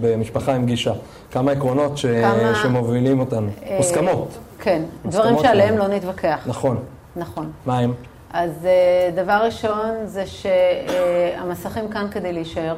[0.00, 0.92] במשפחה עם גישה.
[1.30, 2.06] כמה עקרונות ש...
[2.06, 2.54] כמה...
[2.62, 3.48] שמובילים אותנו.
[3.62, 4.38] אה, מוסכמות.
[4.58, 6.44] כן, דברים שעליהם לא נתווכח.
[6.46, 6.78] נכון.
[7.16, 7.50] נכון.
[7.66, 7.92] מה הם?
[8.32, 12.76] אז אה, דבר ראשון זה שהמסכים כאן כדי להישאר.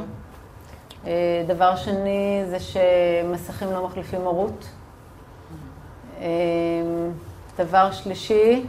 [1.07, 1.13] אה,
[1.47, 4.67] דבר שני זה שמסכים לא מחליפים הורות.
[7.59, 8.65] דבר שלישי,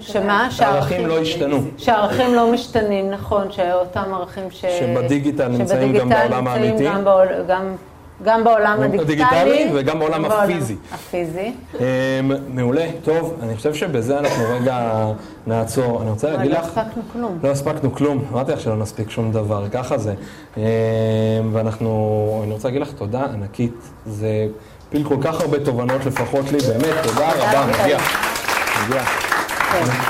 [0.00, 0.48] שמה?
[0.50, 1.58] שהערכים לא השתנו.
[1.78, 4.64] שהערכים לא משתנים, נכון, שאותם ערכים ש...
[4.64, 6.84] שבדיגיטל נמצאים גם בעולם האמיתי.
[8.24, 9.70] גם בעולם הדיגיטלי.
[9.74, 10.76] וגם בעולם הפיזי.
[10.92, 11.52] הפיזי.
[12.48, 15.06] מעולה, טוב, אני חושב שבזה אנחנו רגע
[15.46, 16.02] נעצור.
[16.02, 16.64] אני רוצה להגיד לא לך...
[16.64, 17.38] לא הספקנו כלום.
[17.42, 20.14] לא הספקנו כלום, אמרתי לך שלא נספיק שום דבר, ככה זה.
[21.52, 23.74] ואנחנו, אני רוצה להגיד לך תודה ענקית.
[24.06, 24.46] זה...
[24.92, 27.98] הפיל כל כך הרבה תובנות, לפחות לי, באמת, תודה רבה, מגיע.
[28.84, 29.02] מגיע.